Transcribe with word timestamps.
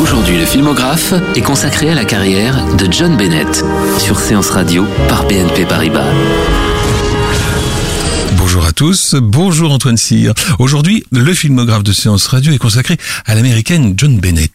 Aujourd'hui, 0.00 0.36
le 0.36 0.44
filmographe 0.44 1.14
est 1.34 1.40
consacré 1.40 1.88
à 1.88 1.94
la 1.94 2.04
carrière 2.04 2.76
de 2.76 2.86
John 2.92 3.16
Bennett 3.16 3.64
sur 3.98 4.18
Séance 4.18 4.50
Radio 4.50 4.84
par 5.08 5.26
BNP 5.26 5.64
Paribas. 5.64 6.12
Bonjour 8.36 8.66
à 8.66 8.72
tous, 8.72 9.14
bonjour 9.14 9.72
Antoine 9.72 9.96
Cyr. 9.96 10.34
Aujourd'hui, 10.58 11.04
le 11.12 11.32
filmographe 11.32 11.82
de 11.82 11.92
Séance 11.92 12.26
Radio 12.26 12.52
est 12.52 12.58
consacré 12.58 12.98
à 13.24 13.34
l'américaine 13.34 13.94
John 13.96 14.20
Bennett. 14.20 14.52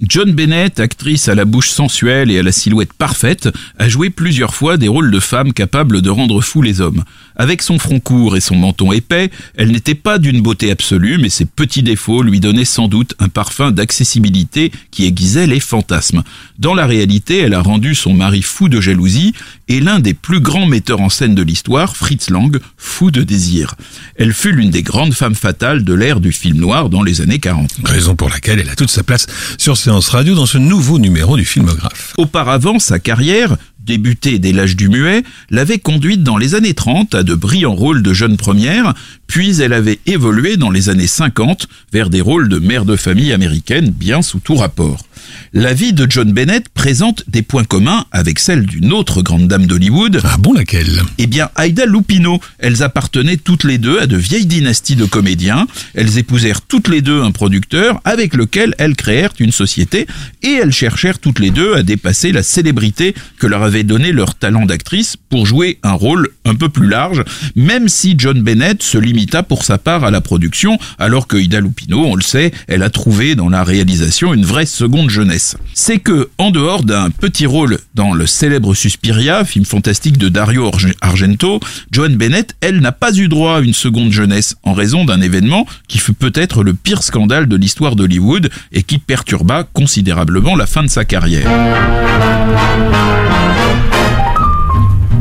John 0.00 0.32
Bennett, 0.32 0.78
actrice 0.78 1.28
à 1.28 1.34
la 1.34 1.44
bouche 1.44 1.70
sensuelle 1.70 2.30
et 2.30 2.38
à 2.38 2.42
la 2.44 2.52
silhouette 2.52 2.92
parfaite, 2.92 3.48
a 3.78 3.88
joué 3.88 4.10
plusieurs 4.10 4.54
fois 4.54 4.76
des 4.76 4.86
rôles 4.86 5.10
de 5.10 5.18
femme 5.18 5.52
capables 5.52 6.02
de 6.02 6.10
rendre 6.10 6.40
fous 6.40 6.62
les 6.62 6.80
hommes. 6.80 7.02
Avec 7.40 7.62
son 7.62 7.78
front 7.78 8.00
court 8.00 8.36
et 8.36 8.40
son 8.40 8.56
menton 8.56 8.90
épais, 8.90 9.30
elle 9.56 9.70
n'était 9.70 9.94
pas 9.94 10.18
d'une 10.18 10.42
beauté 10.42 10.72
absolue, 10.72 11.18
mais 11.18 11.28
ses 11.28 11.44
petits 11.44 11.84
défauts 11.84 12.22
lui 12.22 12.40
donnaient 12.40 12.64
sans 12.64 12.88
doute 12.88 13.14
un 13.20 13.28
parfum 13.28 13.70
d'accessibilité 13.70 14.72
qui 14.90 15.06
aiguisait 15.06 15.46
les 15.46 15.60
fantasmes. 15.60 16.24
Dans 16.58 16.74
la 16.74 16.84
réalité, 16.84 17.38
elle 17.38 17.54
a 17.54 17.62
rendu 17.62 17.94
son 17.94 18.12
mari 18.12 18.42
fou 18.42 18.68
de 18.68 18.80
jalousie 18.80 19.34
et 19.68 19.80
l'un 19.80 20.00
des 20.00 20.14
plus 20.14 20.40
grands 20.40 20.66
metteurs 20.66 21.00
en 21.00 21.08
scène 21.08 21.36
de 21.36 21.42
l'histoire, 21.42 21.96
Fritz 21.96 22.28
Lang, 22.30 22.58
fou 22.76 23.12
de 23.12 23.22
désir. 23.22 23.76
Elle 24.16 24.32
fut 24.32 24.52
l'une 24.52 24.70
des 24.70 24.82
grandes 24.82 25.14
femmes 25.14 25.36
fatales 25.36 25.84
de 25.84 25.94
l'ère 25.94 26.18
du 26.18 26.32
film 26.32 26.58
noir 26.58 26.88
dans 26.90 27.04
les 27.04 27.20
années 27.20 27.38
40. 27.38 27.70
Raison 27.84 28.16
pour 28.16 28.30
laquelle 28.30 28.58
elle 28.58 28.70
a 28.70 28.74
toute 28.74 28.90
sa 28.90 29.04
place 29.04 29.26
sur 29.58 29.76
Séance 29.76 30.08
Radio 30.08 30.34
dans 30.34 30.46
ce 30.46 30.58
nouveau 30.58 30.98
numéro 30.98 31.36
du 31.36 31.44
filmographe. 31.44 32.14
Auparavant, 32.16 32.80
sa 32.80 32.98
carrière, 32.98 33.56
débutée 33.88 34.38
dès 34.38 34.52
l'âge 34.52 34.76
du 34.76 34.90
muet, 34.90 35.24
l'avait 35.50 35.78
conduite 35.78 36.22
dans 36.22 36.36
les 36.36 36.54
années 36.54 36.74
30 36.74 37.14
à 37.14 37.22
de 37.22 37.34
brillants 37.34 37.74
rôles 37.74 38.02
de 38.02 38.12
jeune 38.12 38.36
première, 38.36 38.92
puis 39.28 39.60
elle 39.60 39.74
avait 39.74 40.00
évolué 40.06 40.56
dans 40.56 40.70
les 40.70 40.88
années 40.88 41.06
50 41.06 41.68
vers 41.92 42.10
des 42.10 42.20
rôles 42.20 42.48
de 42.48 42.58
mère 42.58 42.84
de 42.84 42.96
famille 42.96 43.32
américaine 43.32 43.90
bien 43.90 44.22
sous 44.22 44.40
tout 44.40 44.56
rapport. 44.56 45.04
La 45.52 45.72
vie 45.72 45.92
de 45.92 46.06
John 46.08 46.32
Bennett 46.32 46.68
présente 46.68 47.24
des 47.28 47.42
points 47.42 47.64
communs 47.64 48.04
avec 48.12 48.38
celle 48.38 48.66
d'une 48.66 48.92
autre 48.92 49.22
grande 49.22 49.48
dame 49.48 49.66
d'Hollywood. 49.66 50.20
Ah 50.24 50.36
bon, 50.38 50.52
laquelle? 50.52 51.02
Eh 51.18 51.26
bien, 51.26 51.50
Aida 51.58 51.86
Lupino. 51.86 52.40
Elles 52.58 52.82
appartenaient 52.82 53.36
toutes 53.36 53.64
les 53.64 53.78
deux 53.78 53.98
à 53.98 54.06
de 54.06 54.16
vieilles 54.16 54.46
dynasties 54.46 54.96
de 54.96 55.04
comédiens. 55.04 55.66
Elles 55.94 56.18
épousèrent 56.18 56.62
toutes 56.62 56.88
les 56.88 57.02
deux 57.02 57.22
un 57.22 57.30
producteur 57.30 58.00
avec 58.04 58.34
lequel 58.34 58.74
elles 58.78 58.96
créèrent 58.96 59.32
une 59.38 59.52
société 59.52 60.06
et 60.42 60.52
elles 60.52 60.72
cherchèrent 60.72 61.18
toutes 61.18 61.38
les 61.38 61.50
deux 61.50 61.74
à 61.74 61.82
dépasser 61.82 62.32
la 62.32 62.42
célébrité 62.42 63.14
que 63.38 63.46
leur 63.46 63.62
avait 63.62 63.84
donné 63.84 64.12
leur 64.12 64.34
talent 64.34 64.66
d'actrice 64.66 65.16
pour 65.28 65.46
jouer 65.46 65.78
un 65.82 65.92
rôle 65.92 66.30
un 66.44 66.54
peu 66.54 66.68
plus 66.68 66.88
large, 66.88 67.24
même 67.56 67.88
si 67.88 68.14
John 68.18 68.42
Bennett 68.42 68.82
se 68.82 68.98
pour 69.48 69.64
sa 69.64 69.78
part 69.78 70.04
à 70.04 70.10
la 70.10 70.20
production, 70.20 70.78
alors 70.98 71.26
que 71.26 71.36
Ida 71.36 71.60
Lupino, 71.60 72.04
on 72.04 72.14
le 72.14 72.22
sait, 72.22 72.52
elle 72.66 72.82
a 72.82 72.90
trouvé 72.90 73.34
dans 73.34 73.48
la 73.48 73.64
réalisation 73.64 74.34
une 74.34 74.44
vraie 74.44 74.66
seconde 74.66 75.10
jeunesse. 75.10 75.56
C'est 75.74 75.98
que, 75.98 76.30
en 76.38 76.50
dehors 76.50 76.84
d'un 76.84 77.10
petit 77.10 77.46
rôle 77.46 77.78
dans 77.94 78.12
le 78.12 78.26
célèbre 78.26 78.74
Suspiria, 78.74 79.44
film 79.44 79.64
fantastique 79.64 80.18
de 80.18 80.28
Dario 80.28 80.68
Arge- 80.68 80.94
Argento, 81.00 81.60
Joan 81.90 82.16
Bennett, 82.16 82.54
elle, 82.60 82.80
n'a 82.80 82.92
pas 82.92 83.14
eu 83.16 83.28
droit 83.28 83.58
à 83.58 83.60
une 83.60 83.74
seconde 83.74 84.12
jeunesse 84.12 84.56
en 84.62 84.72
raison 84.72 85.04
d'un 85.04 85.20
événement 85.20 85.66
qui 85.88 85.98
fut 85.98 86.12
peut-être 86.14 86.62
le 86.62 86.74
pire 86.74 87.02
scandale 87.02 87.48
de 87.48 87.56
l'histoire 87.56 87.96
d'Hollywood 87.96 88.50
et 88.72 88.82
qui 88.82 88.98
perturba 88.98 89.64
considérablement 89.64 90.56
la 90.56 90.66
fin 90.66 90.82
de 90.82 90.88
sa 90.88 91.04
carrière. 91.04 91.48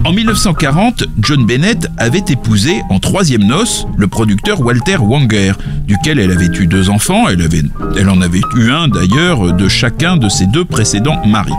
En 0.07 0.13
1940, 0.13 1.03
John 1.19 1.45
Bennett 1.45 1.89
avait 1.97 2.23
épousé 2.29 2.81
en 2.89 2.97
troisième 2.97 3.43
noce 3.43 3.85
le 3.97 4.07
producteur 4.07 4.61
Walter 4.61 4.95
Wanger, 5.01 5.51
duquel 5.85 6.19
elle 6.19 6.31
avait 6.31 6.45
eu 6.45 6.65
deux 6.65 6.89
enfants. 6.89 7.25
Elle 7.27 8.09
en 8.09 8.21
avait 8.21 8.39
eu 8.55 8.71
un 8.71 8.87
d'ailleurs 8.87 9.51
de 9.51 9.67
chacun 9.67 10.15
de 10.15 10.29
ses 10.29 10.45
deux 10.45 10.63
précédents 10.63 11.21
maris. 11.25 11.51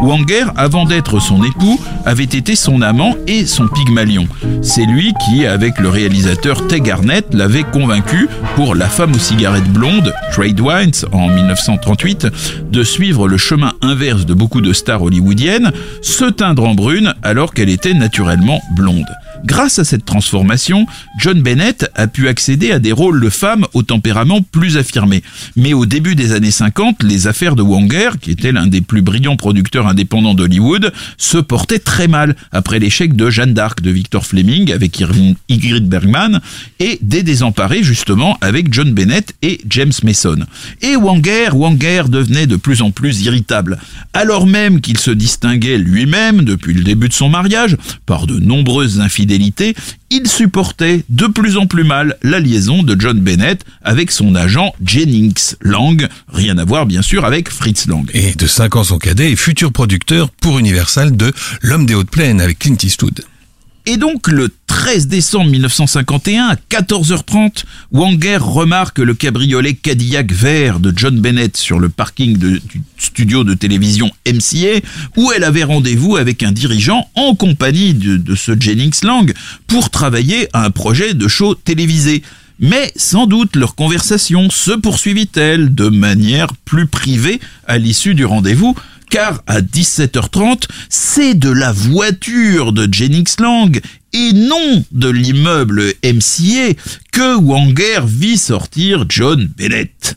Wanger, 0.00 0.44
avant 0.54 0.84
d'être 0.84 1.18
son 1.18 1.42
époux, 1.44 1.80
avait 2.04 2.24
été 2.24 2.56
son 2.56 2.82
amant 2.82 3.14
et 3.26 3.46
son 3.46 3.68
pygmalion. 3.68 4.28
C'est 4.60 4.84
lui 4.84 5.14
qui, 5.24 5.46
avec 5.46 5.78
le 5.78 5.88
réalisateur 5.88 6.66
Tay 6.66 6.82
Garnett, 6.82 7.32
l'avait 7.32 7.62
convaincu 7.62 8.28
pour 8.54 8.74
La 8.74 8.88
femme 8.88 9.14
aux 9.14 9.18
cigarettes 9.18 9.72
blondes, 9.72 10.12
Trade 10.30 10.60
Wines, 10.60 11.06
en 11.12 11.28
1938, 11.28 12.26
de 12.70 12.82
suivre 12.82 13.28
le 13.28 13.38
chemin 13.38 13.72
inverse 13.80 14.26
de 14.26 14.34
beaucoup 14.34 14.60
de 14.60 14.74
stars 14.74 15.02
hollywoodiennes, 15.02 15.72
se 16.02 16.26
teindre 16.26 16.64
en 16.64 16.74
brune 16.74 17.14
alors 17.22 17.54
qu'elle 17.54 17.70
était 17.70 17.93
naturellement 17.94 18.60
blonde. 18.70 19.16
Grâce 19.44 19.78
à 19.78 19.84
cette 19.84 20.06
transformation, 20.06 20.86
John 21.18 21.42
Bennett 21.42 21.90
a 21.94 22.06
pu 22.06 22.28
accéder 22.28 22.72
à 22.72 22.78
des 22.78 22.92
rôles 22.92 23.20
de 23.20 23.28
femmes 23.28 23.66
au 23.74 23.82
tempérament 23.82 24.40
plus 24.40 24.78
affirmé. 24.78 25.22
Mais 25.54 25.74
au 25.74 25.84
début 25.84 26.14
des 26.14 26.32
années 26.32 26.50
50, 26.50 27.02
les 27.02 27.26
affaires 27.26 27.54
de 27.54 27.62
Wanger, 27.62 28.12
qui 28.18 28.30
était 28.30 28.52
l'un 28.52 28.66
des 28.66 28.80
plus 28.80 29.02
brillants 29.02 29.36
producteurs 29.36 29.86
indépendants 29.86 30.32
d'Hollywood, 30.32 30.94
se 31.18 31.36
portaient 31.36 31.78
très 31.78 32.08
mal 32.08 32.36
après 32.52 32.78
l'échec 32.78 33.14
de 33.14 33.28
Jeanne 33.28 33.52
d'Arc 33.52 33.82
de 33.82 33.90
Victor 33.90 34.24
Fleming 34.24 34.72
avec 34.72 35.02
Ingrid 35.50 35.88
Bergman 35.90 36.40
et 36.80 36.98
des 37.02 37.22
désemparés 37.22 37.82
justement 37.82 38.38
avec 38.40 38.72
John 38.72 38.92
Bennett 38.94 39.34
et 39.42 39.60
James 39.68 39.92
Mason. 40.04 40.38
Et 40.80 40.96
Wanger, 40.96 41.50
Wanger 41.52 42.04
devenait 42.08 42.46
de 42.46 42.56
plus 42.56 42.80
en 42.80 42.90
plus 42.90 43.20
irritable, 43.20 43.78
alors 44.14 44.46
même 44.46 44.80
qu'il 44.80 44.96
se 44.96 45.10
distinguait 45.10 45.76
lui-même 45.76 46.42
depuis 46.42 46.72
le 46.72 46.82
début 46.82 47.08
de 47.08 47.14
son 47.14 47.28
mariage 47.28 47.76
par 48.06 48.26
de 48.26 48.38
nombreuses 48.38 49.00
infidélités, 49.00 49.33
il 50.10 50.28
supportait 50.28 51.04
de 51.08 51.26
plus 51.26 51.56
en 51.56 51.66
plus 51.66 51.84
mal 51.84 52.16
la 52.22 52.40
liaison 52.40 52.82
de 52.82 52.98
John 52.98 53.18
Bennett 53.20 53.64
avec 53.82 54.10
son 54.10 54.34
agent 54.34 54.72
Jennings 54.84 55.54
Lang, 55.60 56.08
rien 56.28 56.58
à 56.58 56.64
voir 56.64 56.86
bien 56.86 57.02
sûr 57.02 57.24
avec 57.24 57.50
Fritz 57.50 57.86
Lang. 57.86 58.08
Et 58.14 58.34
de 58.34 58.46
5 58.46 58.76
ans 58.76 58.84
son 58.84 58.98
cadet 58.98 59.32
et 59.32 59.36
futur 59.36 59.72
producteur 59.72 60.30
pour 60.30 60.58
Universal 60.58 61.16
de 61.16 61.32
L'homme 61.62 61.86
des 61.86 61.94
hautes 61.94 62.10
plaines 62.10 62.40
avec 62.40 62.60
Clint 62.60 62.76
Eastwood. 62.82 63.24
Et 63.86 63.98
donc, 63.98 64.28
le 64.28 64.48
13 64.74 65.06
décembre 65.06 65.50
1951, 65.52 66.48
à 66.48 66.56
14h30, 66.56 67.62
Wanger 67.92 68.38
remarque 68.38 68.98
le 68.98 69.14
cabriolet 69.14 69.74
Cadillac 69.74 70.32
vert 70.32 70.80
de 70.80 70.92
John 70.94 71.20
Bennett 71.20 71.56
sur 71.56 71.78
le 71.78 71.88
parking 71.88 72.36
du 72.36 72.60
studio 72.98 73.44
de 73.44 73.54
télévision 73.54 74.10
MCA, 74.26 74.80
où 75.16 75.30
elle 75.30 75.44
avait 75.44 75.62
rendez-vous 75.62 76.16
avec 76.16 76.42
un 76.42 76.50
dirigeant 76.50 77.08
en 77.14 77.36
compagnie 77.36 77.94
de, 77.94 78.16
de 78.16 78.34
ce 78.34 78.58
Jennings 78.58 79.04
Lang 79.04 79.32
pour 79.68 79.90
travailler 79.90 80.48
à 80.52 80.64
un 80.64 80.70
projet 80.70 81.14
de 81.14 81.28
show 81.28 81.54
télévisé. 81.54 82.22
Mais 82.58 82.92
sans 82.96 83.26
doute 83.26 83.56
leur 83.56 83.76
conversation 83.76 84.50
se 84.50 84.72
poursuivit-elle 84.72 85.74
de 85.74 85.88
manière 85.88 86.48
plus 86.64 86.86
privée 86.86 87.40
à 87.66 87.78
l'issue 87.78 88.14
du 88.14 88.24
rendez-vous, 88.24 88.76
car 89.14 89.44
à 89.46 89.60
17h30, 89.60 90.64
c'est 90.88 91.34
de 91.34 91.48
la 91.48 91.70
voiture 91.70 92.72
de 92.72 92.92
Jennings 92.92 93.36
Lang 93.38 93.80
et 94.12 94.32
non 94.32 94.84
de 94.90 95.08
l'immeuble 95.08 95.84
MCA 96.02 96.74
que 97.12 97.36
Wanger 97.36 98.00
vit 98.04 98.36
sortir 98.36 99.04
John 99.08 99.48
Bennett. 99.56 100.16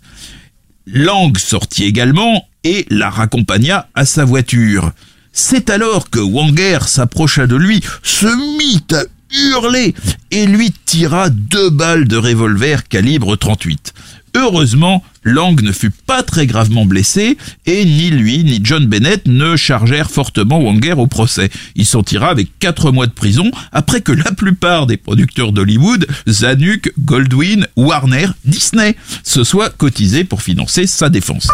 Lang 0.88 1.38
sortit 1.38 1.83
également 1.83 2.48
et 2.63 2.88
la 2.89 3.12
raccompagna 3.12 3.88
à 3.94 4.04
sa 4.04 4.25
voiture. 4.25 4.92
C'est 5.31 5.69
alors 5.69 6.10
que 6.10 6.18
Wanger 6.18 6.80
s'approcha 6.88 7.45
de 7.45 7.56
lui, 7.56 7.81
se 8.01 8.25
mit 8.57 8.83
à 8.95 9.04
hurler 9.31 9.94
et 10.31 10.48
lui 10.48 10.74
tira 10.86 11.30
deux 11.30 11.69
balles 11.69 12.07
de 12.07 12.18
revolver 12.18 12.88
calibre 12.88 13.36
38. 13.36 13.94
Heureusement, 14.36 15.04
Lang 15.27 15.62
ne 15.62 15.74
fut 15.74 15.91
pas 15.91 16.24
très 16.24 16.47
gravement 16.47 16.85
blessé 16.85 17.38
et 17.65 17.83
ni 17.83 18.09
lui 18.09 18.45
ni 18.45 18.62
John 18.63 18.85
Bennett 18.85 19.27
ne 19.27 19.57
chargèrent 19.57 20.09
fortement 20.09 20.62
Wanger 20.62 20.94
au 20.94 21.07
procès. 21.07 21.50
Il 21.75 21.85
s'en 21.85 22.01
tira 22.01 22.29
avec 22.29 22.47
4 22.59 22.91
mois 22.91 23.07
de 23.07 23.12
prison 23.12 23.51
après 23.74 24.00
que 24.00 24.13
la 24.13 24.31
plupart 24.31 24.88
des 24.88 24.95
producteurs 24.95 25.51
d'Hollywood, 25.51 26.07
Zanuck, 26.29 26.94
Goldwyn, 26.97 27.68
Warner, 27.75 28.27
Disney, 28.45 28.95
se 29.24 29.44
soient 29.44 29.69
cotisés 29.69 30.24
pour 30.24 30.41
financer 30.41 30.88
sa 30.88 31.09
défense. 31.09 31.50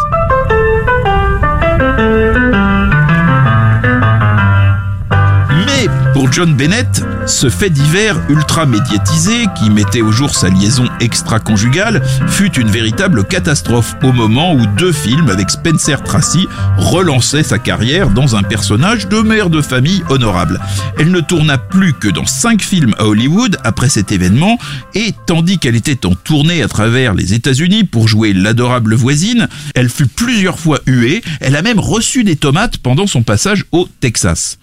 Mais 5.66 5.88
pour 6.14 6.32
John 6.32 6.56
Bennett, 6.56 7.04
Ce 7.26 7.50
fait 7.50 7.70
divers 7.70 8.20
ultra 8.30 8.66
médiatisé, 8.66 9.46
qui 9.58 9.70
mettait 9.70 10.02
au 10.02 10.12
jour 10.12 10.36
sa 10.36 10.50
liaison 10.50 10.90
extra-conjugale, 11.00 12.02
fut 12.28 12.52
une 12.60 12.70
véritable 12.70 13.24
catastrophe 13.24 13.96
au 14.04 14.12
moment 14.12 14.54
où 14.54 14.66
deux 14.78 14.92
films 14.92 15.30
avec 15.30 15.50
Spencer 15.50 16.04
Tracy 16.04 16.48
relançaient 16.78 17.44
sa 17.44 17.60
carrière 17.60 18.10
dans 18.10 18.36
un 18.36 18.44
personnage 18.44 19.08
de 19.08 19.22
mère 19.22 19.50
de 19.50 19.62
famille 19.62 20.04
honorable. 20.10 20.60
Elle 21.00 21.12
ne 21.12 21.22
tourna 21.22 21.58
plus 21.58 21.94
que 21.94 22.10
dans 22.10 22.26
cinq 22.26 22.62
films 22.62 22.94
à 22.98 23.06
Hollywood 23.06 23.58
après 23.64 23.90
cet 23.90 24.12
événement, 24.12 24.58
et 24.94 25.14
tandis 25.26 25.60
qu'elle 25.60 25.76
était 25.76 26.06
en 26.06 26.16
tournée 26.16 26.62
à 26.62 26.68
travers 26.68 27.14
les 27.14 27.34
États-Unis 27.34 27.86
pour 27.86 28.10
jouer 28.10 28.34
l'adorable 28.34 28.96
voisine, 28.96 29.48
elle 29.76 29.90
fut 29.90 30.08
plusieurs 30.08 30.60
fois 30.60 30.80
huée, 30.88 31.24
elle 31.40 31.56
a 31.56 31.62
même 31.62 31.80
reçu 31.80 32.26
des 32.26 32.36
tomates 32.36 32.78
pendant 32.78 33.08
son 33.08 33.24
passage 33.24 33.64
au 33.72 33.88
Texas. 34.02 34.58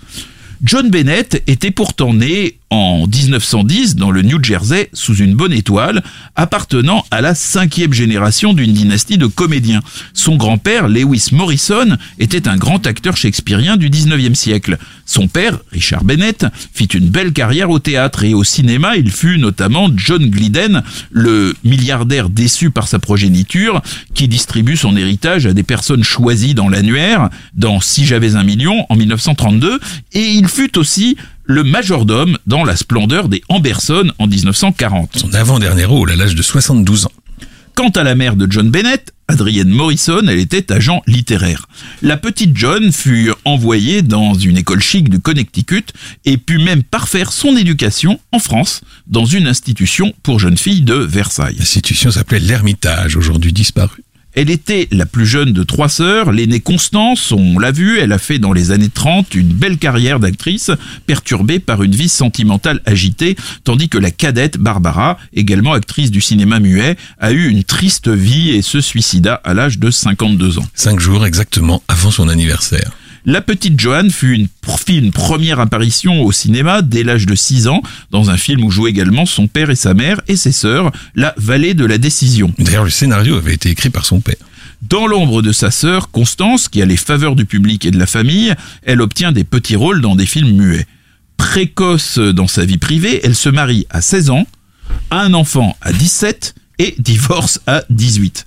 John 0.62 0.90
Bennett 0.90 1.42
était 1.46 1.70
pourtant 1.70 2.12
né 2.12 2.59
en 2.70 3.06
1910 3.06 3.96
dans 3.96 4.12
le 4.12 4.22
New 4.22 4.42
Jersey 4.42 4.90
sous 4.92 5.16
une 5.16 5.34
bonne 5.34 5.52
étoile, 5.52 6.02
appartenant 6.36 7.04
à 7.10 7.20
la 7.20 7.34
cinquième 7.34 7.92
génération 7.92 8.52
d'une 8.52 8.72
dynastie 8.72 9.18
de 9.18 9.26
comédiens. 9.26 9.80
Son 10.14 10.36
grand-père, 10.36 10.86
Lewis 10.86 11.30
Morrison, 11.32 11.96
était 12.20 12.46
un 12.46 12.56
grand 12.56 12.86
acteur 12.86 13.16
shakespearien 13.16 13.76
du 13.76 13.90
19e 13.90 14.34
siècle. 14.34 14.78
Son 15.04 15.26
père, 15.26 15.58
Richard 15.72 16.04
Bennett, 16.04 16.46
fit 16.72 16.84
une 16.84 17.08
belle 17.08 17.32
carrière 17.32 17.70
au 17.70 17.80
théâtre 17.80 18.22
et 18.22 18.34
au 18.34 18.44
cinéma. 18.44 18.96
Il 18.96 19.10
fut 19.10 19.38
notamment 19.38 19.88
John 19.96 20.30
Glidden, 20.30 20.84
le 21.10 21.56
milliardaire 21.64 22.30
déçu 22.30 22.70
par 22.70 22.86
sa 22.86 23.00
progéniture, 23.00 23.82
qui 24.14 24.28
distribue 24.28 24.76
son 24.76 24.96
héritage 24.96 25.46
à 25.46 25.52
des 25.52 25.64
personnes 25.64 26.04
choisies 26.04 26.54
dans 26.54 26.68
l'annuaire, 26.68 27.30
dans 27.54 27.80
Si 27.80 28.06
j'avais 28.06 28.36
un 28.36 28.44
million 28.44 28.86
en 28.88 28.94
1932, 28.94 29.80
et 30.12 30.24
il 30.24 30.46
fut 30.46 30.78
aussi 30.78 31.16
le 31.50 31.64
majordome 31.64 32.38
dans 32.46 32.64
La 32.64 32.76
splendeur 32.76 33.28
des 33.28 33.42
Amberson 33.48 34.12
en 34.20 34.28
1940. 34.28 35.16
Son 35.16 35.34
avant-dernier 35.34 35.84
rôle 35.84 36.12
à 36.12 36.16
l'âge 36.16 36.36
de 36.36 36.42
72 36.42 37.06
ans. 37.06 37.12
Quant 37.74 37.88
à 37.88 38.04
la 38.04 38.14
mère 38.14 38.36
de 38.36 38.46
John 38.48 38.70
Bennett, 38.70 39.12
Adrienne 39.26 39.68
Morrison, 39.68 40.22
elle 40.28 40.38
était 40.38 40.70
agent 40.70 41.02
littéraire. 41.08 41.66
La 42.02 42.16
petite 42.16 42.56
John 42.56 42.92
fut 42.92 43.32
envoyée 43.44 44.02
dans 44.02 44.34
une 44.34 44.58
école 44.58 44.80
chic 44.80 45.08
du 45.08 45.18
Connecticut 45.18 45.86
et 46.24 46.36
put 46.36 46.58
même 46.58 46.84
parfaire 46.84 47.32
son 47.32 47.56
éducation 47.56 48.20
en 48.30 48.38
France, 48.38 48.82
dans 49.08 49.24
une 49.24 49.48
institution 49.48 50.12
pour 50.22 50.38
jeunes 50.38 50.58
filles 50.58 50.82
de 50.82 50.94
Versailles. 50.94 51.56
L'institution 51.58 52.12
s'appelait 52.12 52.38
l'Ermitage, 52.38 53.16
aujourd'hui 53.16 53.52
disparu. 53.52 54.04
Elle 54.34 54.50
était 54.50 54.86
la 54.92 55.06
plus 55.06 55.26
jeune 55.26 55.52
de 55.52 55.64
trois 55.64 55.88
sœurs, 55.88 56.30
l'aînée 56.30 56.60
Constance, 56.60 57.32
on 57.32 57.58
l'a 57.58 57.72
vu, 57.72 57.98
elle 57.98 58.12
a 58.12 58.18
fait 58.18 58.38
dans 58.38 58.52
les 58.52 58.70
années 58.70 58.88
30 58.88 59.34
une 59.34 59.48
belle 59.48 59.76
carrière 59.76 60.20
d'actrice, 60.20 60.70
perturbée 61.06 61.58
par 61.58 61.82
une 61.82 61.94
vie 61.94 62.08
sentimentale 62.08 62.80
agitée, 62.86 63.36
tandis 63.64 63.88
que 63.88 63.98
la 63.98 64.12
cadette 64.12 64.56
Barbara, 64.56 65.18
également 65.34 65.72
actrice 65.72 66.12
du 66.12 66.20
cinéma 66.20 66.60
muet, 66.60 66.96
a 67.18 67.32
eu 67.32 67.48
une 67.48 67.64
triste 67.64 68.08
vie 68.08 68.50
et 68.50 68.62
se 68.62 68.80
suicida 68.80 69.34
à 69.34 69.52
l'âge 69.52 69.78
de 69.78 69.90
52 69.90 70.58
ans. 70.58 70.66
Cinq 70.74 71.00
jours 71.00 71.26
exactement 71.26 71.82
avant 71.88 72.10
son 72.10 72.28
anniversaire. 72.28 72.92
La 73.26 73.42
petite 73.42 73.78
Joanne 73.78 74.10
fut 74.10 74.34
une, 74.34 74.48
fit 74.78 74.96
une 74.96 75.12
première 75.12 75.60
apparition 75.60 76.22
au 76.22 76.32
cinéma 76.32 76.80
dès 76.80 77.02
l'âge 77.02 77.26
de 77.26 77.34
6 77.34 77.68
ans, 77.68 77.82
dans 78.10 78.30
un 78.30 78.36
film 78.36 78.64
où 78.64 78.70
jouaient 78.70 78.90
également 78.90 79.26
son 79.26 79.46
père 79.46 79.68
et 79.68 79.76
sa 79.76 79.92
mère 79.92 80.20
et 80.26 80.36
ses 80.36 80.52
sœurs, 80.52 80.90
La 81.14 81.34
Vallée 81.36 81.74
de 81.74 81.84
la 81.84 81.98
Décision. 81.98 82.52
D'ailleurs, 82.58 82.84
le 82.84 82.90
scénario 82.90 83.36
avait 83.36 83.54
été 83.54 83.68
écrit 83.68 83.90
par 83.90 84.06
son 84.06 84.20
père. 84.20 84.36
Dans 84.82 85.06
l'ombre 85.06 85.42
de 85.42 85.52
sa 85.52 85.70
sœur, 85.70 86.10
Constance, 86.10 86.68
qui 86.68 86.80
a 86.80 86.86
les 86.86 86.96
faveurs 86.96 87.36
du 87.36 87.44
public 87.44 87.84
et 87.84 87.90
de 87.90 87.98
la 87.98 88.06
famille, 88.06 88.54
elle 88.82 89.02
obtient 89.02 89.32
des 89.32 89.44
petits 89.44 89.76
rôles 89.76 90.00
dans 90.00 90.16
des 90.16 90.24
films 90.24 90.56
muets. 90.56 90.86
Précoce 91.36 92.18
dans 92.18 92.46
sa 92.46 92.64
vie 92.64 92.78
privée, 92.78 93.20
elle 93.22 93.34
se 93.34 93.50
marie 93.50 93.86
à 93.90 94.00
16 94.00 94.30
ans, 94.30 94.46
a 95.10 95.20
un 95.20 95.34
enfant 95.34 95.76
à 95.82 95.92
17 95.92 96.54
et 96.78 96.94
divorce 96.98 97.60
à 97.66 97.84
18. 97.90 98.46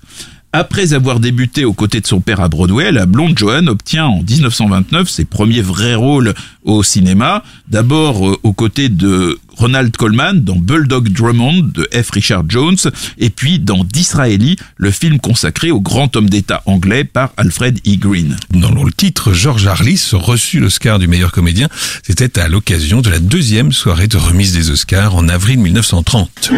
Après 0.55 0.93
avoir 0.93 1.19
débuté 1.19 1.65
aux 1.65 1.73
côtés 1.73 1.99
de 1.99 2.05
son 2.05 2.21
père 2.21 2.39
à 2.39 2.47
Broadway, 2.47 2.91
la 2.91 3.07
blonde 3.07 3.35
Joan 3.35 3.67
obtient 3.67 4.05
en 4.05 4.21
1929 4.21 5.09
ses 5.09 5.25
premiers 5.25 5.63
vrais 5.63 5.95
rôles 5.95 6.35
au 6.63 6.83
cinéma. 6.83 7.43
D'abord 7.67 8.29
euh, 8.29 8.37
aux 8.43 8.53
côtés 8.53 8.89
de 8.89 9.39
Ronald 9.57 9.97
Coleman 9.97 10.43
dans 10.43 10.55
Bulldog 10.55 11.09
Drummond 11.09 11.71
de 11.73 11.89
F. 11.91 12.11
Richard 12.11 12.43
Jones 12.47 12.77
et 13.17 13.31
puis 13.31 13.57
dans 13.57 13.83
Disraeli, 13.83 14.57
le 14.77 14.91
film 14.91 15.19
consacré 15.19 15.71
au 15.71 15.81
grand 15.81 16.15
homme 16.15 16.29
d'État 16.29 16.61
anglais 16.67 17.03
par 17.03 17.31
Alfred 17.37 17.79
E. 17.87 17.95
Green. 17.97 18.37
Dans 18.51 18.83
le 18.83 18.91
titre, 18.91 19.33
George 19.33 19.65
Harlis 19.65 20.11
reçut 20.13 20.59
l'Oscar 20.59 20.99
du 20.99 21.07
meilleur 21.07 21.31
comédien. 21.31 21.67
C'était 22.03 22.39
à 22.39 22.47
l'occasion 22.47 23.01
de 23.01 23.09
la 23.09 23.17
deuxième 23.17 23.71
soirée 23.71 24.07
de 24.07 24.17
remise 24.17 24.53
des 24.53 24.69
Oscars 24.69 25.15
en 25.15 25.27
avril 25.29 25.57
1930. 25.57 26.51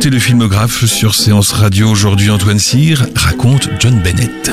Écoutez 0.00 0.16
le 0.16 0.18
filmographe 0.18 0.86
sur 0.86 1.14
Séance 1.14 1.52
Radio. 1.52 1.90
Aujourd'hui, 1.90 2.30
Antoine 2.30 2.58
Cyr 2.58 3.06
raconte 3.14 3.68
John 3.80 4.00
Bennett. 4.00 4.50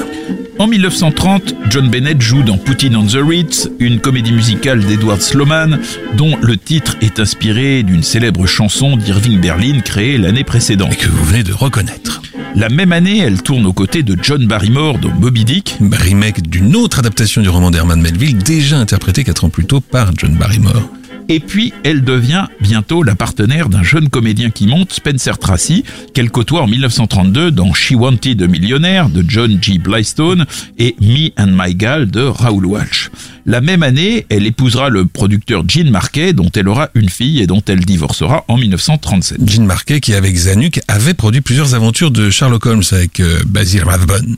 En 0.60 0.68
1930, 0.68 1.56
John 1.70 1.90
Bennett 1.90 2.22
joue 2.22 2.44
dans 2.44 2.58
Putin 2.58 2.94
on 2.96 3.06
the 3.06 3.26
Ritz, 3.26 3.70
une 3.80 4.02
comédie 4.02 4.34
musicale 4.34 4.84
d'Edward 4.84 5.22
Sloman, 5.22 5.80
dont 6.18 6.36
le 6.42 6.58
titre 6.58 6.98
est 7.00 7.22
inspiré 7.22 7.84
d'une 7.84 8.04
célèbre 8.04 8.46
chanson 8.46 8.98
d'Irving 8.98 9.40
Berlin 9.40 9.80
créée 9.80 10.18
l'année 10.18 10.44
précédente. 10.44 10.92
Et 10.92 10.98
que 10.98 11.08
vous 11.08 11.24
venez 11.24 11.44
de 11.44 11.54
reconnaître. 11.54 12.22
La 12.54 12.68
même 12.68 12.92
année, 12.92 13.20
elle 13.20 13.42
tourne 13.42 13.66
aux 13.66 13.74
côtés 13.74 14.04
de 14.04 14.18
John 14.22 14.46
Barrymore 14.48 14.98
dans 14.98 15.14
Moby 15.14 15.46
Dick. 15.46 15.78
Remake 15.80 16.50
d'une 16.50 16.76
autre 16.76 17.00
adaptation 17.00 17.42
du 17.42 17.48
roman 17.48 17.72
d'Herman 17.72 18.02
Melville, 18.02 18.38
déjà 18.38 18.80
interprété 18.80 19.24
quatre 19.24 19.46
ans 19.46 19.50
plus 19.50 19.66
tôt 19.66 19.80
par 19.80 20.12
John 20.18 20.36
Barrymore. 20.36 20.90
Et 21.30 21.40
puis, 21.40 21.74
elle 21.84 22.04
devient 22.04 22.46
bientôt 22.62 23.04
la 23.04 23.16
partenaire 23.16 23.70
d'un 23.70 23.84
jeune 23.84 24.10
comédien 24.10 24.50
qui 24.50 24.68
monte, 24.68 24.94
Spencer 24.94 25.38
Tracy, 25.38 25.84
qu'elle 26.14 26.32
côtoie 26.32 26.62
en 26.62 26.68
1932 26.68 27.52
dans 27.52 27.74
She 27.74 27.92
Wanted 27.92 28.42
a 28.42 28.48
Millionaire 28.48 29.10
de 29.10 29.24
John 29.28 29.58
G. 29.62 29.78
Blystone 29.78 30.46
et 30.78 30.96
Me 31.02 31.30
and 31.38 31.52
My 31.52 31.76
Gal 31.76 32.10
de 32.10 32.22
Raoul 32.22 32.66
Walsh. 32.66 33.10
La 33.46 33.62
même 33.62 33.84
année, 33.84 34.26
elle 34.30 34.46
épousera 34.46 34.90
le 34.90 35.06
producteur 35.06 35.64
Gene 35.68 35.90
Marquet, 35.90 36.34
dont 36.34 36.50
elle 36.56 36.68
aura 36.68 36.90
une 36.96 37.10
fille 37.10 37.42
et 37.42 37.48
dont 37.48 37.62
elle 37.68 37.80
divorcera 37.80 38.44
en 38.48 38.58
1937. 38.58 39.50
Gene 39.50 39.66
Marquet, 39.66 40.00
qui 40.00 40.14
avec 40.14 40.36
Zanuck 40.36 40.80
avait 40.88 41.14
produit 41.14 41.42
plusieurs 41.42 41.76
aventures 41.76 42.12
de 42.12 42.30
Sherlock 42.30 42.66
Holmes 42.66 42.84
avec 42.92 43.20
euh, 43.20 43.40
Basil 43.48 43.84
Rathbone. 43.84 44.38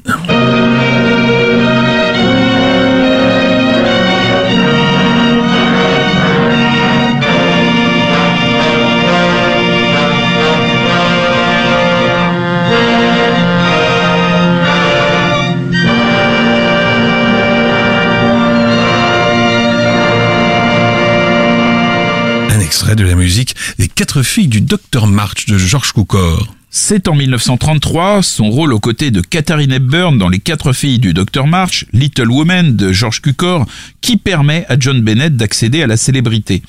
De 22.95 23.03
la 23.03 23.15
musique 23.15 23.55
des 23.77 23.87
quatre 23.87 24.23
filles 24.23 24.47
du 24.47 24.61
Dr 24.61 25.07
March 25.07 25.45
de 25.45 25.57
George 25.57 25.93
Cukor. 25.93 26.55
C'est 26.71 27.07
en 27.07 27.15
1933 27.15 28.23
son 28.23 28.49
rôle 28.49 28.73
aux 28.73 28.79
côtés 28.79 29.11
de 29.11 29.21
Katharine 29.21 29.71
Hepburn 29.71 30.17
dans 30.17 30.29
Les 30.29 30.39
quatre 30.39 30.73
filles 30.73 30.99
du 30.99 31.13
Dr 31.13 31.45
March, 31.47 31.85
Little 31.93 32.29
Woman 32.29 32.75
de 32.75 32.91
George 32.91 33.21
Cukor, 33.21 33.65
qui 34.01 34.17
permet 34.17 34.65
à 34.69 34.79
John 34.79 35.01
Bennett 35.01 35.35
d'accéder 35.35 35.83
à 35.83 35.87
la 35.87 35.97
célébrité. 35.97 36.61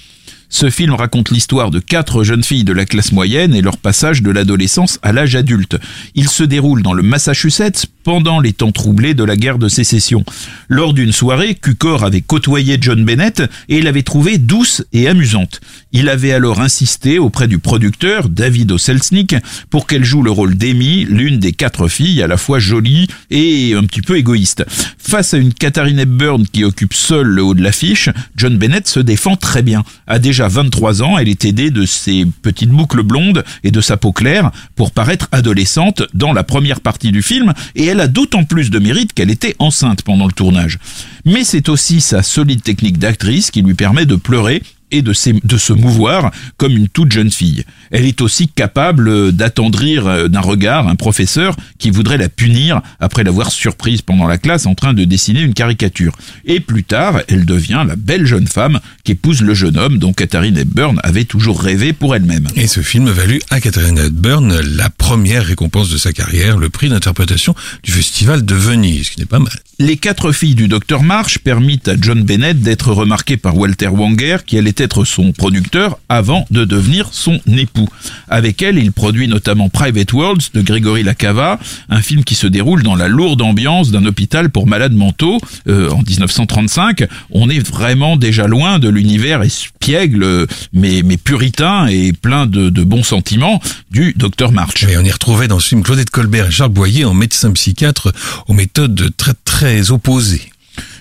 Ce 0.52 0.69
film 0.69 0.95
raconte 0.95 1.30
l'histoire 1.30 1.71
de 1.71 1.78
quatre 1.78 2.25
jeunes 2.25 2.42
filles 2.42 2.64
de 2.64 2.73
la 2.73 2.85
classe 2.85 3.12
moyenne 3.12 3.54
et 3.54 3.62
leur 3.62 3.76
passage 3.76 4.21
de 4.21 4.33
l'adolescence 4.33 4.99
à 5.00 5.12
l'âge 5.12 5.37
adulte. 5.37 5.78
Il 6.16 6.28
se 6.28 6.42
déroule 6.42 6.83
dans 6.83 6.92
le 6.92 7.04
Massachusetts 7.04 7.87
pendant 8.02 8.40
les 8.40 8.52
temps 8.52 8.73
troublés 8.73 9.14
de 9.14 9.23
la 9.23 9.37
guerre 9.37 9.59
de 9.59 9.69
sécession. 9.69 10.25
Lors 10.69 10.92
d'une 10.92 11.12
soirée, 11.12 11.54
Cukor 11.54 12.02
avait 12.02 12.21
côtoyé 12.21 12.78
John 12.80 13.04
Bennett 13.04 13.45
et 13.69 13.80
l'avait 13.80 14.02
trouvée 14.02 14.38
douce 14.38 14.83
et 14.92 15.07
amusante. 15.07 15.61
Il 15.92 16.09
avait 16.09 16.33
alors 16.33 16.61
insisté 16.61 17.21
auprès 17.21 17.47
du 17.47 17.59
producteur, 17.59 18.28
David 18.28 18.73
Oselznick, 18.73 19.37
pour 19.69 19.87
qu'elle 19.87 20.04
joue 20.04 20.23
le 20.23 20.30
rôle 20.33 20.57
d'Amy, 20.57 21.04
l'une 21.04 21.38
des 21.38 21.52
quatre 21.52 21.87
filles 21.87 22.23
à 22.23 22.26
la 22.26 22.37
fois 22.37 22.59
jolie 22.59 23.07
et 23.30 23.75
un 23.75 23.85
petit 23.85 24.02
peu 24.02 24.16
égoïste. 24.16 24.64
Face 24.99 25.35
à 25.35 25.38
une 25.38 25.54
Katharine 25.54 25.99
Hepburn 25.99 26.45
qui 26.50 26.64
occupe 26.64 26.95
seule 26.95 27.26
le 27.26 27.42
haut 27.42 27.54
de 27.54 27.62
l'affiche, 27.62 28.09
John 28.37 28.57
Bennett 28.57 28.88
se 28.88 29.00
défend 29.00 29.37
très 29.37 29.62
bien. 29.62 29.85
À 30.07 30.19
déjà 30.19 30.39
23 30.49 31.02
ans, 31.02 31.18
elle 31.18 31.28
est 31.28 31.44
aidée 31.44 31.70
de 31.70 31.85
ses 31.87 32.26
petites 32.42 32.70
boucles 32.70 33.02
blondes 33.02 33.44
et 33.64 33.70
de 33.70 33.80
sa 33.80 33.97
peau 33.97 34.12
claire 34.12 34.50
pour 34.76 34.90
paraître 34.90 35.28
adolescente 35.32 36.02
dans 36.14 36.32
la 36.32 36.44
première 36.44 36.80
partie 36.80 37.12
du 37.12 37.23
film 37.23 37.52
et 37.75 37.87
elle 37.87 38.00
a 38.00 38.09
d'autant 38.09 38.44
plus 38.44 38.70
de 38.70 38.78
mérite 38.78 39.12
qu'elle 39.12 39.30
était 39.30 39.56
enceinte 39.59 40.02
pendant 40.02 40.26
le 40.26 40.32
tournage. 40.32 40.78
Mais 41.25 41.44
c'est 41.44 41.68
aussi 41.68 42.00
sa 42.00 42.23
solide 42.23 42.62
technique 42.62 42.99
d'actrice 42.99 43.50
qui 43.50 43.62
lui 43.62 43.75
permet 43.75 44.06
de 44.06 44.16
pleurer 44.16 44.62
et 44.90 45.02
de 45.02 45.12
se 45.12 45.73
mouvoir 45.73 46.32
comme 46.56 46.76
une 46.76 46.88
toute 46.88 47.12
jeune 47.12 47.30
fille. 47.30 47.64
Elle 47.90 48.04
est 48.04 48.20
aussi 48.20 48.49
capable 48.49 49.32
d'attendrir 49.32 50.06
euh, 50.06 50.28
d'un 50.28 50.40
regard 50.40 50.88
un 50.88 50.94
professeur 50.94 51.56
qui 51.78 51.90
voudrait 51.90 52.18
la 52.18 52.28
punir 52.28 52.80
après 53.00 53.25
l'avoir 53.25 53.50
surprise 53.50 54.02
pendant 54.02 54.26
la 54.26 54.38
classe 54.38 54.66
en 54.66 54.75
train 54.75 54.92
de 54.92 55.04
dessiner 55.04 55.40
une 55.40 55.54
caricature. 55.54 56.16
Et 56.44 56.61
plus 56.61 56.85
tard, 56.85 57.20
elle 57.28 57.44
devient 57.44 57.85
la 57.87 57.97
belle 57.97 58.26
jeune 58.26 58.47
femme 58.47 58.80
qui 59.04 59.12
épouse 59.12 59.42
le 59.42 59.54
jeune 59.54 59.76
homme 59.76 59.99
dont 59.99 60.12
Katharine 60.12 60.56
Hepburn 60.56 61.00
avait 61.02 61.25
toujours 61.25 61.61
rêvé 61.61 61.92
pour 61.92 62.14
elle-même. 62.14 62.47
Et 62.54 62.66
ce 62.66 62.80
film 62.80 63.09
valut 63.11 63.40
à 63.50 63.61
Katharine 63.61 63.99
Hepburn 63.99 64.61
la 64.76 64.90
première 64.90 65.44
récompense 65.44 65.90
de 65.90 65.99
sa 65.99 66.12
carrière, 66.12 66.59
le 66.59 66.70
prix 66.70 66.88
d'interprétation 66.88 67.54
du 67.82 67.90
Festival 67.90 68.44
de 68.44 68.54
Venise, 68.54 69.06
ce 69.06 69.11
qui 69.12 69.20
n'est 69.20 69.26
pas 69.26 69.38
mal. 69.38 69.52
Les 69.78 69.97
quatre 69.97 70.32
filles 70.32 70.54
du 70.54 70.68
docteur 70.68 71.02
March 71.02 71.38
permettent 71.38 71.88
à 71.88 71.94
John 71.99 72.23
Bennett 72.23 72.61
d'être 72.61 72.92
remarqué 72.92 73.37
par 73.37 73.56
Walter 73.56 73.88
Wanger, 73.88 74.37
qui 74.47 74.59
allait 74.59 74.75
être 74.76 75.04
son 75.04 75.32
producteur 75.32 75.99
avant 76.09 76.47
de 76.50 76.64
devenir 76.64 77.09
son 77.12 77.40
époux. 77.47 77.79
Avec 78.28 78.62
elle, 78.62 78.78
il 78.78 78.92
produit 78.92 79.28
notamment 79.28 79.68
Private 79.68 80.12
Worlds 80.12 80.50
de 80.54 80.62
Gregory 80.62 81.02
Lacava, 81.02 81.58
un 81.88 82.02
film 82.02 82.25
qui 82.25 82.34
se 82.34 82.46
déroule 82.46 82.82
dans 82.82 82.94
la 82.94 83.08
lourde 83.08 83.42
ambiance 83.42 83.90
d'un 83.90 84.04
hôpital 84.06 84.50
pour 84.50 84.66
malades 84.66 84.92
mentaux 84.92 85.38
euh, 85.68 85.90
en 85.90 86.02
1935. 86.02 87.04
On 87.30 87.49
est 87.49 87.66
vraiment 87.66 88.16
déjà 88.16 88.46
loin 88.46 88.78
de 88.78 88.88
l'univers 88.88 89.42
espiègle, 89.42 90.46
mais, 90.72 91.02
mais 91.04 91.16
puritain 91.16 91.87
et 91.87 92.12
plein 92.12 92.46
de, 92.46 92.70
bons 92.84 93.02
sentiments 93.02 93.60
du 93.90 94.14
docteur 94.16 94.52
March. 94.52 94.84
Et 94.84 94.96
on 94.96 95.02
y 95.02 95.10
retrouvait 95.10 95.49
dans 95.49 95.58
ce 95.58 95.68
film 95.68 95.82
Claudette 95.82 96.10
Colbert 96.10 96.49
et 96.49 96.50
Charles 96.50 96.70
Boyer 96.70 97.04
en 97.04 97.14
médecin 97.14 97.52
psychiatre 97.52 98.12
aux 98.49 98.54
méthodes 98.54 99.10
très 99.16 99.34
très 99.44 99.90
opposés. 99.90 100.50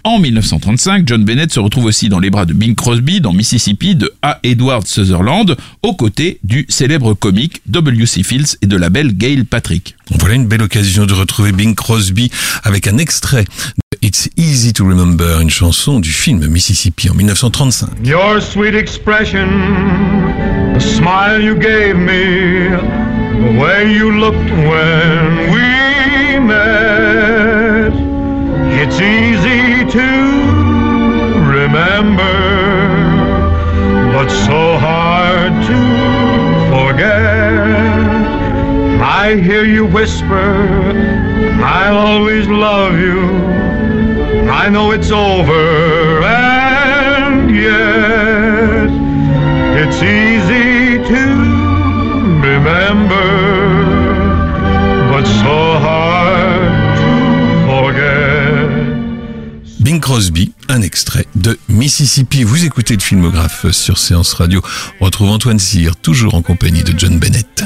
En 0.03 0.19
1935, 0.19 1.03
John 1.05 1.23
Bennett 1.23 1.51
se 1.51 1.59
retrouve 1.59 1.85
aussi 1.85 2.09
dans 2.09 2.19
les 2.19 2.29
bras 2.29 2.45
de 2.45 2.53
Bing 2.53 2.75
Crosby 2.75 3.21
dans 3.21 3.33
Mississippi 3.33 3.95
de 3.95 4.11
A. 4.21 4.39
Edward 4.43 4.87
Sutherland, 4.87 5.57
aux 5.83 5.93
côtés 5.93 6.39
du 6.43 6.65
célèbre 6.69 7.13
comique 7.13 7.61
W.C. 7.67 8.23
Fields 8.23 8.57
et 8.61 8.67
de 8.67 8.77
la 8.77 8.89
belle 8.89 9.13
Gail 9.13 9.43
Patrick. 9.43 9.95
Voilà 10.19 10.35
une 10.35 10.47
belle 10.47 10.61
occasion 10.61 11.05
de 11.05 11.13
retrouver 11.13 11.51
Bing 11.51 11.75
Crosby 11.75 12.31
avec 12.63 12.87
un 12.87 12.97
extrait 12.97 13.43
de 13.43 14.07
It's 14.07 14.29
Easy 14.37 14.73
to 14.73 14.85
Remember, 14.85 15.41
une 15.41 15.49
chanson 15.49 15.99
du 15.99 16.11
film 16.11 16.47
Mississippi 16.47 17.09
en 17.09 17.13
1935. 17.15 17.89
Your 18.05 18.41
sweet 18.41 18.73
expression, 18.73 19.47
the 20.73 20.79
smile 20.79 21.41
you 21.41 21.55
gave 21.55 21.95
me, 21.95 22.69
the 23.33 23.59
way 23.59 23.93
you 23.93 24.11
looked 24.11 24.49
when 24.51 25.51
we 25.51 26.39
met. 26.39 27.48
It's 28.81 28.95
easy 29.01 29.83
to 29.91 30.09
remember, 31.51 32.37
but 34.13 34.29
so 34.29 34.77
hard 34.77 35.51
to 35.69 35.79
forget. 36.71 37.59
I 39.01 39.35
hear 39.35 39.65
you 39.65 39.85
whisper, 39.85 40.39
I'll 41.61 41.97
always 41.97 42.47
love 42.47 42.97
you. 42.97 43.19
I 44.49 44.69
know 44.69 44.91
it's 44.91 45.11
over, 45.11 46.23
and 46.23 47.53
yet 47.53 48.89
it's 49.83 50.01
easy 50.01 50.99
to 51.13 51.23
remember, 52.47 53.27
but 55.11 55.25
so 55.25 55.79
hard 55.83 56.58
Crosby, 59.99 60.53
un 60.67 60.81
extrait 60.81 61.25
de 61.35 61.57
Mississippi. 61.67 62.43
Vous 62.43 62.65
écoutez 62.65 62.95
le 62.95 63.01
filmographe 63.01 63.69
sur 63.71 63.97
Séance 63.97 64.33
Radio. 64.33 64.61
On 65.01 65.05
retrouve 65.05 65.29
Antoine 65.29 65.59
Cyr, 65.59 65.95
toujours 65.95 66.35
en 66.35 66.41
compagnie 66.41 66.83
de 66.83 66.93
John 66.97 67.17
Bennett. 67.17 67.63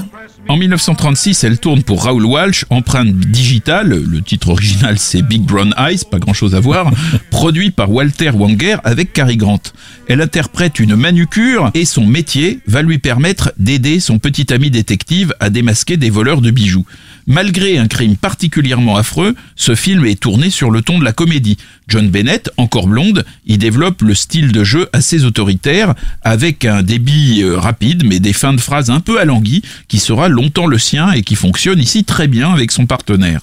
En 0.50 0.57
1936, 0.57 1.45
elle 1.45 1.57
tourne 1.57 1.83
pour 1.83 2.03
Raoul 2.03 2.25
Walsh, 2.25 2.65
empreinte 2.69 3.15
digitale, 3.15 4.03
le 4.03 4.21
titre 4.21 4.50
original 4.50 5.00
c'est 5.00 5.21
Big 5.21 5.41
Brown 5.41 5.73
Eyes, 5.77 6.01
pas 6.12 6.19
grand 6.19 6.33
chose 6.33 6.53
à 6.53 6.59
voir, 6.59 6.91
produit 7.31 7.71
par 7.71 7.89
Walter 7.89 8.31
Wanger 8.31 8.75
avec 8.83 9.13
Cary 9.13 9.38
Grant. 9.38 9.62
Elle 10.09 10.21
interprète 10.21 10.79
une 10.79 10.97
manucure 10.97 11.71
et 11.73 11.85
son 11.85 12.05
métier 12.05 12.59
va 12.67 12.81
lui 12.81 12.97
permettre 12.97 13.53
d'aider 13.57 14.01
son 14.01 14.19
petit 14.19 14.51
ami 14.53 14.69
détective 14.69 15.33
à 15.39 15.50
démasquer 15.50 15.95
des 15.95 16.09
voleurs 16.09 16.41
de 16.41 16.51
bijoux. 16.51 16.85
Malgré 17.25 17.77
un 17.77 17.88
crime 17.88 18.17
particulièrement 18.17 18.97
affreux, 18.97 19.33
ce 19.55 19.75
film 19.75 20.05
est 20.05 20.19
tourné 20.19 20.50
sur 20.50 20.71
le 20.71 20.81
ton 20.81 21.00
de 21.00 21.05
la 21.05 21.13
comédie. 21.13 21.57
John 21.88 22.09
Bennett, 22.09 22.50
encore 22.57 22.88
blonde, 22.88 23.23
y 23.45 23.57
développe 23.57 24.01
le 24.01 24.13
style 24.13 24.51
de 24.51 24.65
jeu 24.65 24.89
assez 24.91 25.23
autoritaire, 25.23 25.93
avec 26.21 26.65
un 26.65 26.83
débit 26.83 27.41
euh, 27.41 27.57
rapide 27.57 28.03
mais 28.05 28.19
des 28.19 28.33
fins 28.33 28.53
de 28.53 28.59
phrases 28.59 28.89
un 28.89 29.00
peu 29.00 29.21
alanguies, 29.21 29.62
qui 29.88 30.00
sera 30.00 30.27
longtemps 30.34 30.68
le 30.68 30.78
sien 30.78 31.12
et 31.12 31.24
qui 31.24 31.36
fonctionne 31.36 31.80
ici 31.80 32.04
très 32.04 32.28
bien 32.28 32.52
avec 32.52 32.72
son 32.72 32.86
partenaire. 32.86 33.42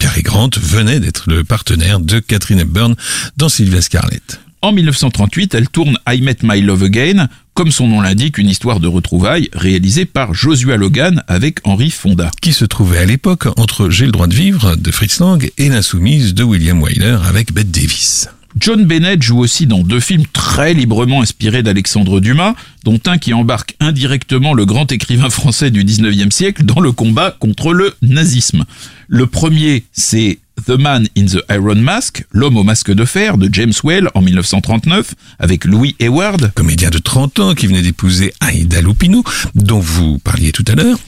Cary 0.00 0.22
Grant 0.22 0.50
venait 0.60 0.98
d'être 0.98 1.30
le 1.30 1.44
partenaire 1.44 2.00
de 2.00 2.18
Catherine 2.18 2.60
Hepburn 2.60 2.96
dans 3.36 3.48
Sylvia 3.48 3.82
Scarlett. 3.82 4.40
En 4.62 4.72
1938, 4.72 5.54
elle 5.54 5.68
tourne 5.68 5.98
I 6.08 6.20
Met 6.20 6.38
My 6.42 6.60
Love 6.60 6.84
Again, 6.84 7.28
comme 7.54 7.70
son 7.70 7.88
nom 7.88 8.00
l'indique, 8.00 8.38
une 8.38 8.48
histoire 8.48 8.80
de 8.80 8.88
retrouvailles 8.88 9.48
réalisée 9.52 10.04
par 10.04 10.34
Joshua 10.34 10.76
Logan 10.76 11.22
avec 11.28 11.60
Henry 11.64 11.90
Fonda. 11.90 12.30
Qui 12.42 12.52
se 12.52 12.64
trouvait 12.64 12.98
à 12.98 13.06
l'époque 13.06 13.46
entre 13.58 13.90
J'ai 13.90 14.06
le 14.06 14.12
droit 14.12 14.26
de 14.26 14.34
vivre 14.34 14.76
de 14.76 14.90
Fritz 14.90 15.20
Lang 15.20 15.50
et 15.56 15.68
L'Insoumise 15.68 16.34
de 16.34 16.44
William 16.44 16.82
Wyler 16.82 17.18
avec 17.26 17.52
Bette 17.52 17.70
Davis. 17.70 18.28
John 18.58 18.84
Bennett 18.84 19.22
joue 19.22 19.38
aussi 19.38 19.66
dans 19.66 19.80
deux 19.80 20.00
films 20.00 20.24
très 20.32 20.74
librement 20.74 21.22
inspirés 21.22 21.62
d'Alexandre 21.62 22.20
Dumas, 22.20 22.54
dont 22.84 22.98
un 23.06 23.18
qui 23.18 23.32
embarque 23.32 23.76
indirectement 23.80 24.54
le 24.54 24.66
grand 24.66 24.90
écrivain 24.90 25.30
français 25.30 25.70
du 25.70 25.84
19e 25.84 26.30
siècle 26.30 26.64
dans 26.64 26.80
le 26.80 26.92
combat 26.92 27.36
contre 27.38 27.72
le 27.72 27.94
nazisme. 28.02 28.64
Le 29.08 29.26
premier, 29.26 29.84
c'est 29.92 30.38
The 30.66 30.70
Man 30.70 31.06
in 31.16 31.26
the 31.26 31.42
Iron 31.50 31.76
Mask, 31.76 32.24
L'homme 32.32 32.56
au 32.56 32.64
masque 32.64 32.92
de 32.92 33.04
fer 33.04 33.38
de 33.38 33.48
James 33.52 33.72
Whale 33.84 34.10
en 34.14 34.20
1939 34.20 35.14
avec 35.38 35.64
Louis 35.64 35.96
Hayward. 36.00 36.52
Comédien 36.54 36.90
de 36.90 36.98
30 36.98 37.38
ans 37.40 37.54
qui 37.54 37.66
venait 37.66 37.82
d'épouser 37.82 38.32
Aïda 38.40 38.80
Lupino, 38.82 39.24
dont 39.54 39.80
vous 39.80 40.18
parliez 40.18 40.52
tout 40.52 40.64
à 40.68 40.74
l'heure. 40.74 40.98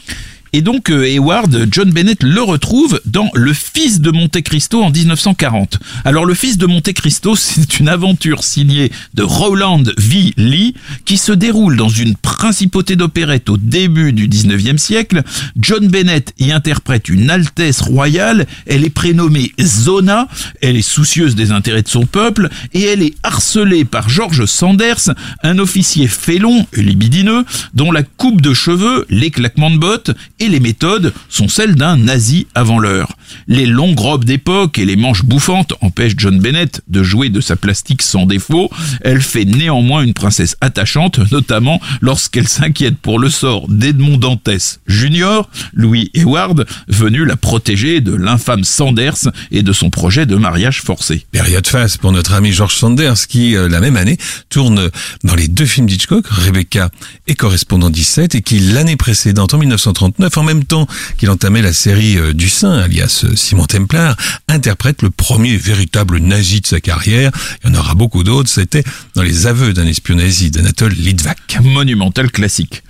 Et 0.54 0.60
donc 0.60 0.90
euh, 0.90 1.06
Hayward, 1.06 1.66
John 1.70 1.90
Bennett 1.90 2.22
le 2.22 2.42
retrouve 2.42 3.00
dans 3.06 3.30
Le 3.32 3.54
Fils 3.54 4.02
de 4.02 4.10
Monte 4.10 4.42
Cristo 4.42 4.82
en 4.82 4.90
1940. 4.90 5.78
Alors 6.04 6.26
Le 6.26 6.34
Fils 6.34 6.58
de 6.58 6.66
Monte 6.66 6.92
Cristo, 6.92 7.34
c'est 7.36 7.78
une 7.78 7.88
aventure 7.88 8.44
signée 8.44 8.92
de 9.14 9.22
Rowland 9.22 9.84
V. 9.96 10.34
Lee 10.36 10.74
qui 11.06 11.16
se 11.16 11.32
déroule 11.32 11.76
dans 11.76 11.88
une 11.88 12.16
principauté 12.16 12.96
d'opérette 12.96 13.48
au 13.48 13.56
début 13.56 14.12
du 14.12 14.28
19e 14.28 14.76
siècle. 14.76 15.22
John 15.56 15.88
Bennett 15.88 16.34
y 16.38 16.52
interprète 16.52 17.08
une 17.08 17.30
Altesse 17.30 17.80
royale, 17.80 18.46
elle 18.66 18.84
est 18.84 18.90
prénommée 18.90 19.52
Zona, 19.58 20.28
elle 20.60 20.76
est 20.76 20.82
soucieuse 20.82 21.34
des 21.34 21.50
intérêts 21.50 21.82
de 21.82 21.88
son 21.88 22.04
peuple 22.04 22.50
et 22.74 22.82
elle 22.82 23.02
est 23.02 23.14
harcelée 23.22 23.86
par 23.86 24.10
George 24.10 24.44
Sanders, 24.44 25.14
un 25.42 25.58
officier 25.58 26.08
félon 26.08 26.66
et 26.74 26.82
libidineux 26.82 27.46
dont 27.72 27.90
la 27.90 28.02
coupe 28.02 28.42
de 28.42 28.52
cheveux, 28.52 29.06
les 29.08 29.30
claquements 29.30 29.70
de 29.70 29.78
bottes 29.78 30.10
et 30.42 30.48
les 30.48 30.58
méthodes 30.58 31.14
sont 31.28 31.46
celles 31.46 31.76
d'un 31.76 31.96
nazi 31.96 32.48
avant 32.56 32.80
l'heure. 32.80 33.16
Les 33.46 33.64
longues 33.64 34.00
robes 34.00 34.24
d'époque 34.24 34.76
et 34.76 34.84
les 34.84 34.96
manches 34.96 35.24
bouffantes 35.24 35.72
empêchent 35.80 36.16
John 36.16 36.40
Bennett 36.40 36.82
de 36.88 37.04
jouer 37.04 37.28
de 37.28 37.40
sa 37.40 37.54
plastique 37.54 38.02
sans 38.02 38.26
défaut. 38.26 38.68
Elle 39.02 39.22
fait 39.22 39.44
néanmoins 39.44 40.02
une 40.02 40.14
princesse 40.14 40.56
attachante, 40.60 41.20
notamment 41.30 41.80
lorsqu'elle 42.00 42.48
s'inquiète 42.48 42.96
pour 42.96 43.20
le 43.20 43.30
sort 43.30 43.68
d'Edmond 43.68 44.16
Dantès 44.16 44.80
Jr., 44.88 45.42
Louis 45.74 46.10
Hayward, 46.14 46.66
venu 46.88 47.24
la 47.24 47.36
protéger 47.36 48.00
de 48.00 48.12
l'infâme 48.12 48.64
Sanders 48.64 49.30
et 49.52 49.62
de 49.62 49.72
son 49.72 49.90
projet 49.90 50.26
de 50.26 50.34
mariage 50.34 50.82
forcé. 50.82 51.24
Période 51.30 51.68
face 51.68 51.98
pour 51.98 52.10
notre 52.10 52.32
ami 52.32 52.50
George 52.50 52.74
Sanders 52.74 53.28
qui, 53.28 53.54
euh, 53.54 53.68
la 53.68 53.78
même 53.78 53.96
année, 53.96 54.18
tourne 54.50 54.90
dans 55.22 55.36
les 55.36 55.46
deux 55.46 55.66
films 55.66 55.86
d'Hitchcock, 55.86 56.26
Rebecca 56.26 56.90
et 57.28 57.36
Correspondant 57.36 57.90
17, 57.90 58.34
et 58.34 58.42
qui, 58.42 58.58
l'année 58.58 58.96
précédente, 58.96 59.54
en 59.54 59.58
1939, 59.58 60.31
en 60.38 60.42
même 60.42 60.64
temps 60.64 60.86
qu'il 61.18 61.30
entamait 61.30 61.62
la 61.62 61.72
série 61.72 62.18
euh, 62.18 62.32
du 62.32 62.48
Saint, 62.48 62.78
alias 62.78 63.24
euh, 63.24 63.36
Simon 63.36 63.66
Templar, 63.66 64.16
interprète 64.48 65.02
le 65.02 65.10
premier 65.10 65.56
véritable 65.56 66.18
nazi 66.18 66.60
de 66.60 66.66
sa 66.66 66.80
carrière. 66.80 67.30
Il 67.62 67.70
y 67.70 67.72
en 67.72 67.78
aura 67.78 67.94
beaucoup 67.94 68.24
d'autres. 68.24 68.48
C'était 68.48 68.84
dans 69.14 69.22
les 69.22 69.46
aveux 69.46 69.72
d'un 69.72 69.86
espion 69.86 70.16
nazi 70.16 70.50
d'Anatole 70.50 70.92
Litvak. 70.92 71.58
Monumental 71.62 72.30
classique. 72.30 72.82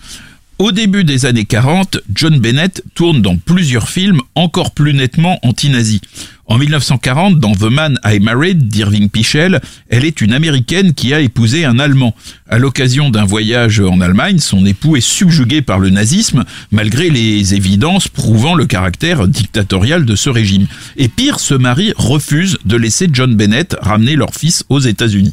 Au 0.59 0.71
début 0.71 1.03
des 1.03 1.27
années 1.27 1.45
40, 1.45 1.99
John 2.15 2.39
Bennett 2.39 2.85
tourne 2.95 3.21
dans 3.21 3.37
plusieurs 3.37 3.89
films 3.89 4.21
encore 4.35 4.71
plus 4.71 4.95
nettement 4.95 5.39
anti-nazis. 5.43 6.01
En 6.47 6.59
1940, 6.59 7.39
dans 7.39 7.55
The 7.55 7.71
Man 7.71 7.99
I 8.05 8.19
Married 8.19 8.67
d'Irving 8.67 9.09
Pichel, 9.09 9.61
elle 9.89 10.05
est 10.05 10.21
une 10.21 10.33
américaine 10.33 10.93
qui 10.93 11.15
a 11.15 11.21
épousé 11.21 11.65
un 11.65 11.79
Allemand. 11.79 12.15
À 12.49 12.59
l'occasion 12.59 13.11
d'un 13.11 13.25
voyage 13.25 13.81
en 13.81 14.01
Allemagne, 14.01 14.39
son 14.39 14.67
époux 14.67 14.97
est 14.97 15.01
subjugué 15.01 15.63
par 15.63 15.79
le 15.79 15.91
nazisme, 15.91 16.45
malgré 16.73 17.11
les 17.11 17.55
évidences 17.55 18.09
prouvant 18.09 18.55
le 18.55 18.67
caractère 18.67 19.29
dictatorial 19.29 20.05
de 20.05 20.17
ce 20.17 20.31
régime. 20.31 20.67
Et 20.97 21.09
pire, 21.09 21.39
ce 21.39 21.55
mari 21.55 21.93
refuse 21.97 22.59
de 22.65 22.77
laisser 22.77 23.09
John 23.13 23.37
Bennett 23.37 23.77
ramener 23.81 24.17
leur 24.17 24.35
fils 24.35 24.65
aux 24.69 24.81
États-Unis. 24.81 25.33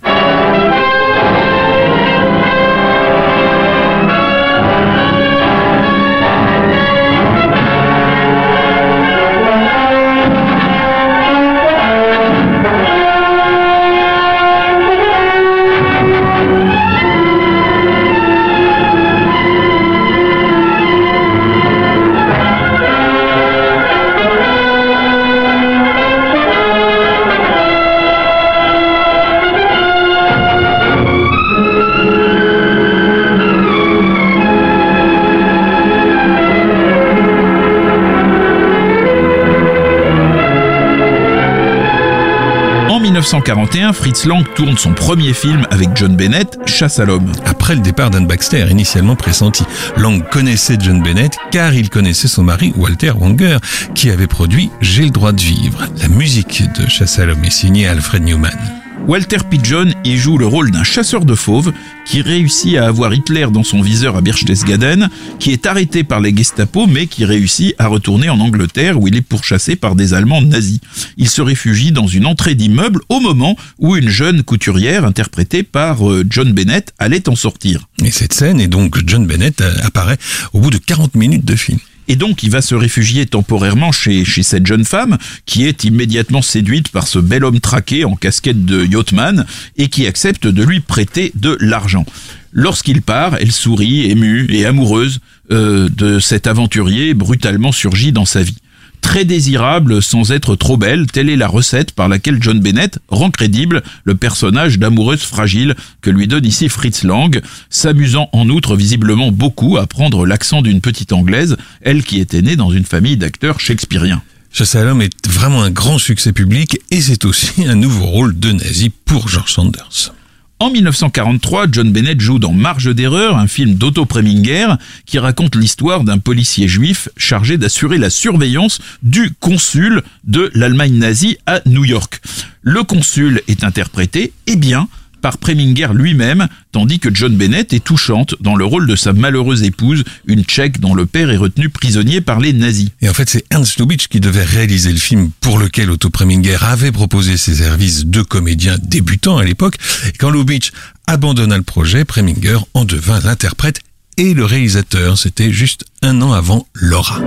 1941, 43.29 43.93
Fritz 43.93 44.25
Lang 44.25 44.43
tourne 44.55 44.75
son 44.75 44.93
premier 44.95 45.33
film 45.33 45.67
avec 45.69 45.89
John 45.93 46.15
Bennett, 46.15 46.57
Chasse 46.65 46.98
à 46.98 47.05
l'homme. 47.05 47.31
Après 47.45 47.75
le 47.75 47.81
départ 47.81 48.09
d'Anne 48.09 48.25
Baxter, 48.25 48.65
initialement 48.71 49.15
pressenti, 49.15 49.63
Lang 49.98 50.27
connaissait 50.27 50.77
John 50.79 51.03
Bennett 51.03 51.38
car 51.51 51.75
il 51.75 51.91
connaissait 51.91 52.27
son 52.27 52.41
mari 52.41 52.74
Walter 52.75 53.12
Wanger, 53.12 53.57
qui 53.93 54.09
avait 54.09 54.25
produit 54.25 54.71
J'ai 54.81 55.03
le 55.03 55.12
droit 55.12 55.31
de 55.31 55.41
vivre. 55.41 55.86
La 56.01 56.07
musique 56.07 56.63
de 56.74 56.89
Chasse 56.89 57.19
à 57.19 57.25
l'homme 57.27 57.45
est 57.45 57.51
signée 57.51 57.88
Alfred 57.88 58.24
Newman. 58.24 58.78
Walter 59.10 59.39
Pigeon 59.50 59.88
y 60.04 60.18
joue 60.18 60.38
le 60.38 60.46
rôle 60.46 60.70
d'un 60.70 60.84
chasseur 60.84 61.25
de 61.25 61.34
fauves 61.34 61.74
qui 62.06 62.22
réussit 62.22 62.78
à 62.78 62.86
avoir 62.86 63.12
Hitler 63.12 63.48
dans 63.51 63.63
son 63.63 63.82
viseur 63.82 64.16
à 64.16 64.22
Berchtesgaden, 64.22 65.10
qui 65.39 65.51
est 65.51 65.66
arrêté 65.66 66.04
par 66.04 66.20
les 66.20 66.32
Gestapo 66.38 66.86
mais 66.86 67.08
qui 67.08 67.25
réussit 67.25 67.74
à 67.80 67.88
retourner 67.88 68.30
en 68.30 68.39
Angleterre 68.39 69.01
où 69.01 69.08
il 69.08 69.16
est 69.16 69.22
pourchassé 69.22 69.75
par 69.75 69.96
des 69.96 70.13
Allemands 70.13 70.44
nazis. 70.44 70.80
Il 71.18 71.28
se 71.28 71.42
réfugie 71.42 71.92
dans 71.92 72.06
une 72.06 72.28
entrée 72.28 72.54
d'immeuble 72.54 73.01
au 73.10 73.20
moment 73.20 73.58
où 73.80 73.96
une 73.96 74.10
jeune 74.10 74.44
couturière 74.44 75.06
interprétée 75.06 75.63
par 75.63 76.08
euh, 76.08 76.24
John 76.30 76.54
Bennett 76.54 76.94
allait 77.00 77.28
en 77.30 77.36
sortir. 77.36 77.88
Et 78.06 78.12
cette 78.12 78.34
scène, 78.34 78.62
et 78.62 78.68
donc 78.68 79.00
John 79.08 79.25
Bennett 79.25 79.60
euh, 79.62 79.74
apparaît 79.86 80.20
au 80.54 80.60
bout 80.60 80.70
de 80.70 80.78
40 80.78 81.16
minutes 81.16 81.46
de 81.46 81.56
film. 81.56 81.80
Et 82.10 82.16
donc, 82.16 82.42
il 82.42 82.50
va 82.50 82.62
se 82.62 82.74
réfugier 82.74 83.28
temporairement 83.28 83.92
chez, 83.92 84.25
cette 84.25 84.66
jeune 84.66 84.84
femme, 84.84 85.18
qui 85.46 85.66
est 85.66 85.84
immédiatement 85.84 86.42
séduite 86.42 86.89
par 86.89 87.08
ce 87.08 87.20
bel 87.20 87.46
homme 87.46 87.60
traqué 87.60 88.04
en 88.04 88.16
casquette 88.16 88.66
de 88.66 88.84
yachtman, 88.84 89.46
et 89.78 89.89
qui 89.89 90.08
accepte 90.08 90.48
de 90.48 90.63
lui 90.63 90.80
prêter 90.80 91.32
de 91.36 91.56
l'argent. 91.60 92.06
Lorsqu'il 92.51 93.04
part, 93.04 93.38
elle 93.39 93.51
sourit, 93.51 94.10
émue 94.10 94.48
et 94.50 94.66
amoureuse 94.66 95.20
euh, 95.51 95.88
de 95.89 96.20
cet 96.20 96.48
aventurier 96.48 97.13
brutalement 97.13 97.72
surgi 97.72 98.12
dans 98.12 98.25
sa 98.25 98.42
vie 98.42 98.58
très 99.01 99.25
désirable 99.25 100.01
sans 100.01 100.32
être 100.32 100.56
trop 100.56 100.77
belle, 100.77 101.08
telle 101.08 101.29
est 101.29 101.36
la 101.36 101.48
recette 101.48 101.91
par 101.91 102.08
laquelle 102.08 102.41
John 102.41 102.60
Bennett 102.60 103.00
rend 103.08 103.32
crédible 103.32 103.84
le 104.03 104.15
personnage 104.15 104.79
d'amoureuse 104.79 105.22
fragile 105.22 105.75
que 106.01 106.10
lui 106.10 106.27
donne 106.27 106.46
ici 106.46 106.70
Fritz 106.70 107.03
Lang, 107.03 107.41
s'amusant 107.70 108.29
en 108.34 108.50
outre 108.50 108.75
visiblement 108.75 109.32
beaucoup 109.32 109.77
à 109.77 109.88
prendre 109.88 110.25
l'accent 110.25 110.62
d'une 110.62 110.82
petite 110.82 111.13
anglaise, 111.13 111.58
elle 111.82 112.03
qui 112.03 112.20
était 112.20 112.41
née 112.41 112.56
dans 112.56 112.72
une 112.72 112.86
famille 112.86 113.18
d'acteurs 113.18 113.60
shakespeariens. 113.60 114.22
Chasse 114.51 114.75
à 114.75 114.82
est 114.82 115.27
vraiment 115.27 115.62
un 115.62 115.70
grand 115.70 116.00
succès 116.00 116.34
public 116.34 116.79
et 116.89 117.01
c'est 117.01 117.25
aussi 117.25 117.68
un 117.68 117.75
nouveau 117.75 118.06
rôle 118.06 118.39
de 118.39 118.51
nazi 118.51 118.89
pour 118.89 119.27
George 119.27 119.53
Sanders. 119.53 120.13
En 120.62 120.72
1943, 120.72 121.68
John 121.72 121.89
Bennett 121.94 122.20
joue 122.20 122.38
dans 122.38 122.51
Marge 122.51 122.94
d'erreur, 122.94 123.38
un 123.38 123.48
film 123.48 123.75
d'Otto 123.75 124.06
Preminger 124.06 124.68
qui 125.06 125.18
raconte 125.18 125.56
l'histoire 125.56 126.04
d'un 126.04 126.18
policier 126.18 126.68
juif 126.68 127.08
chargé 127.16 127.58
d'assurer 127.58 127.98
la 127.98 128.10
surveillance 128.10 128.82
du 129.01 129.32
consul 129.39 130.04
de 130.25 130.51
l'Allemagne 130.54 130.98
nazie 130.98 131.38
à 131.46 131.62
New 131.66 131.86
York. 131.86 132.20
Le 132.62 132.84
consul 132.84 133.41
est 133.48 133.63
interprété, 133.63 134.34
eh 134.48 134.58
bien, 134.58 134.89
par 135.21 135.38
Preminger 135.38 135.89
lui-même, 135.93 136.47
tandis 136.71 136.99
que 136.99 137.13
John 137.13 137.36
Bennett 137.36 137.73
est 137.73 137.84
touchante 137.84 138.36
dans 138.39 138.55
le 138.55 138.65
rôle 138.65 138.88
de 138.88 138.95
sa 138.95 139.13
malheureuse 139.13 139.63
épouse, 139.63 140.03
une 140.25 140.43
tchèque 140.43 140.79
dont 140.79 140.93
le 140.93 141.05
père 141.05 141.29
est 141.29 141.38
retenu 141.38 141.69
prisonnier 141.69 142.21
par 142.21 142.39
les 142.39 142.53
nazis. 142.53 142.89
Et 143.01 143.10
en 143.10 143.13
fait, 143.13 143.29
c'est 143.29 143.45
Ernst 143.51 143.79
Lubitsch 143.79 144.08
qui 144.08 144.19
devait 144.19 144.43
réaliser 144.43 144.91
le 144.91 144.97
film 144.97 145.32
pour 145.41 145.60
lequel 145.60 145.89
Otto 145.89 146.10
Preminger 146.10 146.58
avait 146.62 146.91
proposé 146.91 147.38
ses 147.38 147.55
services 147.55 148.05
de 148.05 148.21
comédien 148.21 148.77
débutant 148.82 149.38
à 149.38 149.43
l'époque. 149.43 149.75
Quand 150.19 150.29
Lubitsch 150.29 150.71
abandonna 151.08 151.58
le 151.58 151.63
projet, 151.63 152.05
Preminger 152.05 152.58
en 152.73 152.86
devint 152.86 153.19
l'interprète 153.19 153.82
et 154.17 154.34
le 154.34 154.45
réalisateur. 154.45 155.17
C'était 155.17 155.51
juste 155.51 155.86
un 156.01 156.21
an 156.21 156.34
avant 156.34 156.67
Laura. 156.73 157.19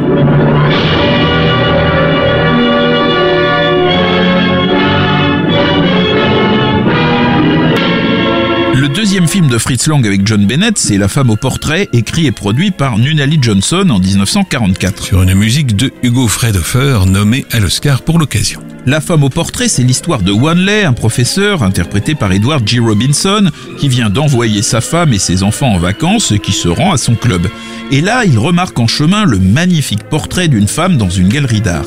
Deuxième 9.23 9.43
film 9.43 9.53
de 9.53 9.59
Fritz 9.59 9.87
Lang 9.87 10.05
avec 10.05 10.27
John 10.27 10.47
Bennett, 10.47 10.77
c'est 10.77 10.99
La 10.99 11.07
femme 11.07 11.31
au 11.31 11.37
portrait, 11.37 11.89
écrit 11.93 12.27
et 12.27 12.33
produit 12.33 12.73
par 12.73 12.99
Nunali 12.99 13.39
Johnson 13.41 13.87
en 13.89 14.01
1944. 14.01 15.05
Sur 15.05 15.23
une 15.23 15.35
musique 15.35 15.77
de 15.77 15.93
Hugo 16.03 16.27
Fredhofer, 16.27 17.07
nommé 17.07 17.47
à 17.53 17.61
l'Oscar 17.61 18.03
pour 18.03 18.19
l'occasion. 18.19 18.61
La 18.85 19.01
femme 19.01 19.23
au 19.23 19.29
portrait, 19.29 19.69
c'est 19.69 19.85
l'histoire 19.85 20.23
de 20.23 20.33
Wanley, 20.33 20.85
un 20.85 20.93
professeur 20.93 21.63
interprété 21.63 22.17
par 22.17 22.33
Edward 22.33 22.67
G. 22.67 22.81
Robinson, 22.81 23.51
qui 23.79 23.89
vient 23.89 24.11
d'envoyer 24.11 24.63
sa 24.63 24.81
femme 24.81 25.13
et 25.13 25.19
ses 25.19 25.45
enfants 25.45 25.73
en 25.73 25.79
vacances 25.79 26.33
et 26.33 26.41
qui 26.41 26.53
se 26.53 26.69
rend 26.69 26.93
à 26.93 26.97
son 26.97 27.15
club. 27.15 27.47
Et 27.93 28.01
là, 28.01 28.25
il 28.25 28.39
remarque 28.39 28.79
en 28.81 28.89
chemin 28.89 29.25
le 29.25 29.39
magnifique 29.39 30.03
portrait 30.05 30.49
d'une 30.49 30.69
femme 30.69 30.97
dans 30.97 31.11
une 31.11 31.29
galerie 31.29 31.61
d'art. 31.61 31.87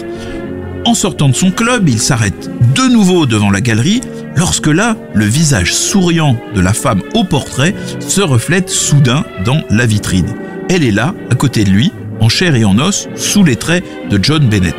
En 0.85 0.93
sortant 0.93 1.29
de 1.29 1.35
son 1.35 1.49
club, 1.49 1.89
il 1.89 1.99
s'arrête 1.99 2.49
de 2.75 2.83
nouveau 2.83 3.25
devant 3.25 3.49
la 3.49 3.59
galerie 3.59 4.01
lorsque 4.35 4.67
là, 4.67 4.95
le 5.15 5.25
visage 5.25 5.73
souriant 5.73 6.37
de 6.53 6.61
la 6.61 6.73
femme 6.73 7.01
au 7.15 7.23
portrait 7.23 7.73
se 7.99 8.21
reflète 8.21 8.69
soudain 8.69 9.25
dans 9.43 9.61
la 9.71 9.87
vitrine. 9.87 10.35
Elle 10.69 10.83
est 10.83 10.91
là, 10.91 11.15
à 11.31 11.35
côté 11.35 11.63
de 11.63 11.71
lui, 11.71 11.91
en 12.19 12.29
chair 12.29 12.55
et 12.55 12.65
en 12.65 12.77
os, 12.77 13.07
sous 13.15 13.43
les 13.43 13.55
traits 13.55 13.83
de 14.11 14.19
John 14.21 14.47
Bennett. 14.47 14.75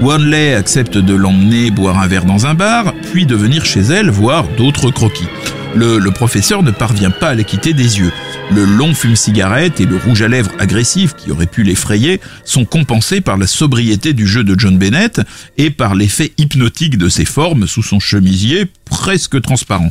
Wanley 0.00 0.54
accepte 0.54 0.96
de 0.96 1.14
l'emmener 1.14 1.70
boire 1.70 1.98
un 1.98 2.06
verre 2.06 2.24
dans 2.24 2.46
un 2.46 2.54
bar, 2.54 2.94
puis 3.12 3.26
de 3.26 3.36
venir 3.36 3.66
chez 3.66 3.80
elle 3.80 4.08
voir 4.08 4.46
d'autres 4.56 4.90
croquis. 4.90 5.28
Le, 5.76 5.98
le, 5.98 6.10
professeur 6.10 6.62
ne 6.62 6.70
parvient 6.70 7.10
pas 7.10 7.30
à 7.30 7.34
les 7.34 7.44
quitter 7.44 7.72
des 7.72 7.98
yeux. 7.98 8.12
Le 8.52 8.64
long 8.64 8.94
fume-cigarette 8.94 9.80
et 9.80 9.86
le 9.86 9.96
rouge 9.96 10.22
à 10.22 10.28
lèvres 10.28 10.52
agressif 10.58 11.14
qui 11.14 11.30
aurait 11.30 11.46
pu 11.46 11.62
l'effrayer 11.62 12.20
sont 12.44 12.64
compensés 12.64 13.20
par 13.20 13.36
la 13.36 13.46
sobriété 13.46 14.12
du 14.12 14.26
jeu 14.26 14.44
de 14.44 14.58
John 14.58 14.78
Bennett 14.78 15.20
et 15.58 15.70
par 15.70 15.94
l'effet 15.94 16.32
hypnotique 16.38 16.96
de 16.96 17.08
ses 17.08 17.24
formes 17.24 17.66
sous 17.66 17.82
son 17.82 17.98
chemisier 17.98 18.66
presque 18.84 19.40
transparent. 19.40 19.90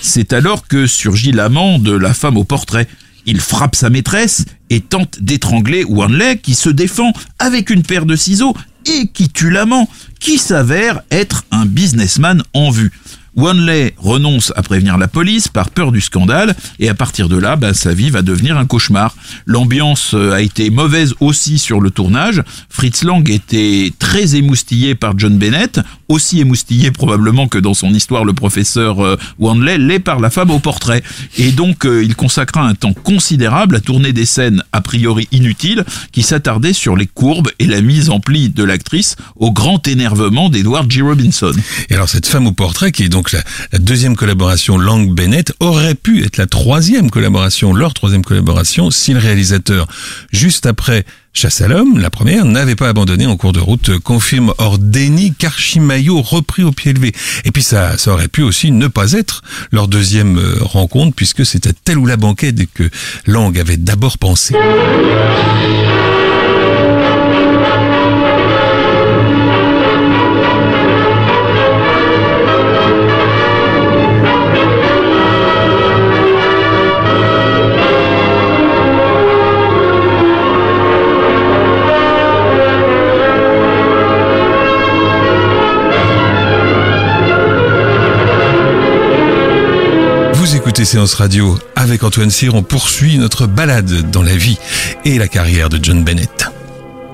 C'est 0.00 0.32
alors 0.32 0.68
que 0.68 0.86
surgit 0.86 1.32
l'amant 1.32 1.78
de 1.78 1.92
la 1.92 2.14
femme 2.14 2.36
au 2.36 2.44
portrait. 2.44 2.86
Il 3.26 3.40
frappe 3.40 3.74
sa 3.74 3.90
maîtresse 3.90 4.44
et 4.70 4.80
tente 4.80 5.18
d'étrangler 5.20 5.84
Wanley 5.84 6.38
qui 6.38 6.54
se 6.54 6.68
défend 6.68 7.12
avec 7.38 7.70
une 7.70 7.82
paire 7.82 8.06
de 8.06 8.16
ciseaux 8.16 8.54
et 8.86 9.08
qui 9.08 9.30
tue 9.30 9.50
l'amant, 9.50 9.88
qui 10.20 10.38
s'avère 10.38 11.00
être 11.10 11.44
un 11.50 11.64
businessman 11.64 12.42
en 12.52 12.70
vue. 12.70 12.92
Wanley 13.36 13.94
renonce 13.98 14.52
à 14.56 14.62
prévenir 14.62 14.96
la 14.96 15.08
police 15.08 15.48
par 15.48 15.70
peur 15.70 15.92
du 15.92 16.00
scandale 16.00 16.54
et 16.78 16.88
à 16.88 16.94
partir 16.94 17.28
de 17.28 17.36
là, 17.36 17.56
bah, 17.56 17.74
sa 17.74 17.92
vie 17.92 18.10
va 18.10 18.22
devenir 18.22 18.56
un 18.56 18.66
cauchemar. 18.66 19.14
L'ambiance 19.46 20.12
euh, 20.14 20.32
a 20.32 20.40
été 20.40 20.70
mauvaise 20.70 21.14
aussi 21.20 21.58
sur 21.58 21.80
le 21.80 21.90
tournage. 21.90 22.42
Fritz 22.68 23.02
Lang 23.02 23.28
était 23.28 23.92
très 23.98 24.36
émoustillé 24.36 24.94
par 24.94 25.18
John 25.18 25.36
Bennett, 25.36 25.80
aussi 26.08 26.40
émoustillé 26.40 26.90
probablement 26.90 27.48
que 27.48 27.58
dans 27.58 27.74
son 27.74 27.92
histoire 27.92 28.24
le 28.24 28.32
professeur 28.32 29.04
euh, 29.04 29.16
Wanley 29.38 29.78
l'est 29.78 30.00
par 30.00 30.20
la 30.20 30.30
femme 30.30 30.50
au 30.50 30.60
portrait. 30.60 31.02
Et 31.36 31.50
donc 31.50 31.86
euh, 31.86 32.04
il 32.04 32.14
consacra 32.14 32.62
un 32.62 32.74
temps 32.74 32.92
considérable 32.94 33.76
à 33.76 33.80
tourner 33.80 34.12
des 34.12 34.26
scènes 34.26 34.62
a 34.72 34.80
priori 34.80 35.28
inutiles 35.32 35.84
qui 36.12 36.22
s'attardaient 36.22 36.72
sur 36.72 36.96
les 36.96 37.06
courbes 37.06 37.50
et 37.58 37.66
la 37.66 37.80
mise 37.80 38.10
en 38.10 38.20
pli 38.20 38.48
de 38.48 38.62
l'actrice 38.62 39.16
au 39.36 39.50
grand 39.50 39.86
énervement 39.88 40.50
d'Edward 40.50 40.90
G. 40.90 41.02
Robinson. 41.02 41.52
Et 41.90 41.94
alors 41.94 42.08
cette 42.08 42.26
femme 42.26 42.46
au 42.46 42.52
portrait 42.52 42.92
qui 42.92 43.02
est 43.02 43.08
donc 43.08 43.23
la, 43.32 43.42
la 43.72 43.78
deuxième 43.78 44.16
collaboration 44.16 44.78
Lang-Bennett 44.78 45.52
aurait 45.60 45.94
pu 45.94 46.24
être 46.24 46.36
la 46.36 46.46
troisième 46.46 47.10
collaboration, 47.10 47.72
leur 47.72 47.94
troisième 47.94 48.24
collaboration, 48.24 48.90
si 48.90 49.12
le 49.12 49.20
réalisateur, 49.20 49.86
juste 50.32 50.66
après 50.66 51.04
Chasse 51.36 51.62
à 51.62 51.66
l'homme, 51.66 51.98
la 51.98 52.10
première, 52.10 52.44
n'avait 52.44 52.76
pas 52.76 52.88
abandonné 52.88 53.26
en 53.26 53.36
cours 53.36 53.52
de 53.52 53.58
route, 53.58 53.98
confirme 53.98 54.54
Ordeni 54.58 55.34
Karchimayo 55.34 56.22
repris 56.22 56.62
au 56.62 56.70
pied 56.70 56.92
levé. 56.92 57.12
Et 57.44 57.50
puis 57.50 57.64
ça, 57.64 57.98
ça 57.98 58.12
aurait 58.12 58.28
pu 58.28 58.42
aussi 58.42 58.70
ne 58.70 58.86
pas 58.86 59.14
être 59.14 59.42
leur 59.72 59.88
deuxième 59.88 60.38
euh, 60.38 60.54
rencontre, 60.60 61.16
puisque 61.16 61.44
c'était 61.44 61.72
telle 61.72 61.98
ou 61.98 62.06
la 62.06 62.16
banquette 62.16 62.72
que 62.72 62.88
Lang 63.26 63.58
avait 63.58 63.76
d'abord 63.76 64.16
pensé. 64.18 64.54
Écoutez 90.64 90.86
Séance 90.86 91.12
Radio 91.12 91.58
avec 91.76 92.04
Antoine 92.04 92.30
Cyr, 92.30 92.54
on 92.54 92.62
poursuit 92.62 93.18
notre 93.18 93.46
balade 93.46 94.10
dans 94.10 94.22
la 94.22 94.34
vie 94.34 94.56
et 95.04 95.18
la 95.18 95.28
carrière 95.28 95.68
de 95.68 95.78
John 95.82 96.02
Bennett. 96.02 96.53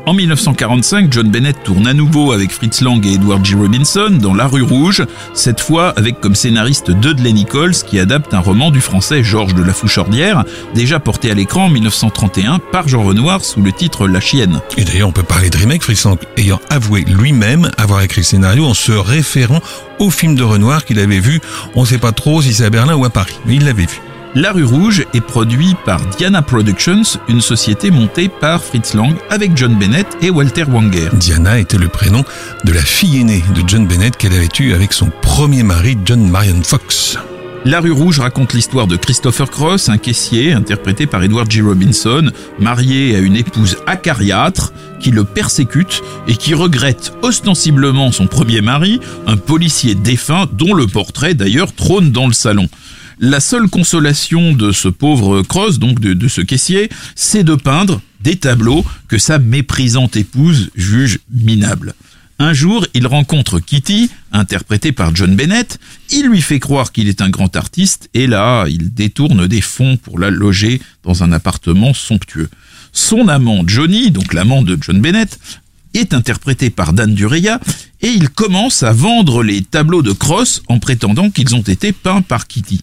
En 0.06 0.14
1945, 0.14 1.12
John 1.12 1.30
Bennett 1.30 1.62
tourne 1.62 1.86
à 1.86 1.92
nouveau 1.92 2.32
avec 2.32 2.50
Fritz 2.50 2.80
Lang 2.80 3.04
et 3.06 3.14
Edward 3.14 3.44
G. 3.44 3.54
Robinson 3.54 4.10
dans 4.10 4.34
La 4.34 4.46
Rue 4.46 4.62
Rouge, 4.62 5.04
cette 5.34 5.60
fois 5.60 5.90
avec 5.96 6.20
comme 6.20 6.34
scénariste 6.34 6.90
Dudley 6.90 7.32
Nichols 7.32 7.74
qui 7.74 7.98
adapte 7.98 8.32
un 8.32 8.40
roman 8.40 8.70
du 8.70 8.80
français 8.80 9.22
Georges 9.22 9.54
de 9.54 9.62
la 9.62 9.74
Fouchordière, 9.74 10.44
déjà 10.74 11.00
porté 11.00 11.30
à 11.30 11.34
l'écran 11.34 11.66
en 11.66 11.68
1931 11.68 12.60
par 12.72 12.88
Jean 12.88 13.02
Renoir 13.02 13.44
sous 13.44 13.60
le 13.60 13.72
titre 13.72 14.08
La 14.08 14.20
Chienne. 14.20 14.60
Et 14.78 14.84
d'ailleurs, 14.84 15.08
on 15.08 15.12
peut 15.12 15.22
parler 15.22 15.50
de 15.50 15.58
remake, 15.58 15.82
Fritz 15.82 16.04
Lang 16.04 16.18
ayant 16.38 16.60
avoué 16.70 17.02
lui-même 17.02 17.70
avoir 17.76 18.00
écrit 18.00 18.22
le 18.22 18.26
scénario 18.26 18.64
en 18.64 18.74
se 18.74 18.92
référant 18.92 19.60
au 19.98 20.10
film 20.10 20.34
de 20.34 20.42
Renoir 20.42 20.84
qu'il 20.84 20.98
avait 20.98 21.20
vu, 21.20 21.40
on 21.74 21.82
ne 21.82 21.86
sait 21.86 21.98
pas 21.98 22.12
trop 22.12 22.40
si 22.40 22.54
c'est 22.54 22.64
à 22.64 22.70
Berlin 22.70 22.96
ou 22.96 23.04
à 23.04 23.10
Paris, 23.10 23.38
mais 23.46 23.56
il 23.56 23.64
l'avait 23.64 23.86
vu. 23.86 24.00
La 24.36 24.52
rue 24.52 24.62
Rouge 24.62 25.04
est 25.12 25.20
produit 25.20 25.74
par 25.84 26.00
Diana 26.16 26.40
Productions, 26.40 27.02
une 27.28 27.40
société 27.40 27.90
montée 27.90 28.28
par 28.28 28.62
Fritz 28.62 28.94
Lang 28.94 29.16
avec 29.28 29.56
John 29.56 29.76
Bennett 29.76 30.06
et 30.22 30.30
Walter 30.30 30.62
Wanger. 30.68 31.08
Diana 31.14 31.58
était 31.58 31.78
le 31.78 31.88
prénom 31.88 32.22
de 32.64 32.72
la 32.72 32.80
fille 32.80 33.18
aînée 33.18 33.42
de 33.56 33.68
John 33.68 33.88
Bennett 33.88 34.16
qu'elle 34.16 34.34
avait 34.34 34.48
eue 34.60 34.72
avec 34.72 34.92
son 34.92 35.10
premier 35.20 35.64
mari, 35.64 35.98
John 36.04 36.30
Marion 36.30 36.62
Fox. 36.62 37.18
La 37.64 37.80
rue 37.80 37.90
Rouge 37.90 38.20
raconte 38.20 38.52
l'histoire 38.52 38.86
de 38.86 38.94
Christopher 38.94 39.50
Cross, 39.50 39.88
un 39.88 39.98
caissier 39.98 40.52
interprété 40.52 41.06
par 41.06 41.24
Edward 41.24 41.50
G. 41.50 41.60
Robinson, 41.60 42.30
marié 42.60 43.16
à 43.16 43.18
une 43.18 43.34
épouse 43.34 43.78
acariâtre 43.88 44.72
qui 45.00 45.10
le 45.10 45.24
persécute 45.24 46.02
et 46.28 46.36
qui 46.36 46.54
regrette 46.54 47.12
ostensiblement 47.22 48.12
son 48.12 48.28
premier 48.28 48.60
mari, 48.60 49.00
un 49.26 49.36
policier 49.36 49.96
défunt 49.96 50.46
dont 50.52 50.72
le 50.72 50.86
portrait 50.86 51.34
d'ailleurs 51.34 51.74
trône 51.74 52.12
dans 52.12 52.28
le 52.28 52.32
salon. 52.32 52.68
La 53.22 53.40
seule 53.40 53.68
consolation 53.68 54.54
de 54.54 54.72
ce 54.72 54.88
pauvre 54.88 55.42
Cross, 55.42 55.78
donc 55.78 56.00
de, 56.00 56.26
ce 56.26 56.40
caissier, 56.40 56.88
c'est 57.14 57.44
de 57.44 57.54
peindre 57.54 58.00
des 58.22 58.36
tableaux 58.36 58.82
que 59.08 59.18
sa 59.18 59.38
méprisante 59.38 60.16
épouse 60.16 60.70
juge 60.74 61.18
minables. 61.30 61.92
Un 62.38 62.54
jour, 62.54 62.86
il 62.94 63.06
rencontre 63.06 63.60
Kitty, 63.60 64.10
interprétée 64.32 64.92
par 64.92 65.14
John 65.14 65.36
Bennett, 65.36 65.78
il 66.08 66.28
lui 66.28 66.40
fait 66.40 66.60
croire 66.60 66.92
qu'il 66.92 67.08
est 67.08 67.20
un 67.20 67.28
grand 67.28 67.54
artiste, 67.56 68.08
et 68.14 68.26
là, 68.26 68.64
il 68.68 68.94
détourne 68.94 69.46
des 69.46 69.60
fonds 69.60 69.98
pour 69.98 70.18
la 70.18 70.30
loger 70.30 70.80
dans 71.02 71.22
un 71.22 71.30
appartement 71.30 71.92
somptueux. 71.92 72.48
Son 72.90 73.28
amant 73.28 73.64
Johnny, 73.66 74.10
donc 74.10 74.32
l'amant 74.32 74.62
de 74.62 74.78
John 74.80 74.98
Bennett, 74.98 75.38
est 75.92 76.14
interprété 76.14 76.70
par 76.70 76.94
Dan 76.94 77.14
Dureya, 77.14 77.60
et 78.00 78.08
il 78.08 78.30
commence 78.30 78.82
à 78.82 78.94
vendre 78.94 79.42
les 79.42 79.60
tableaux 79.60 80.00
de 80.00 80.12
Cross 80.12 80.62
en 80.68 80.78
prétendant 80.78 81.28
qu'ils 81.28 81.54
ont 81.54 81.60
été 81.60 81.92
peints 81.92 82.22
par 82.22 82.46
Kitty. 82.46 82.80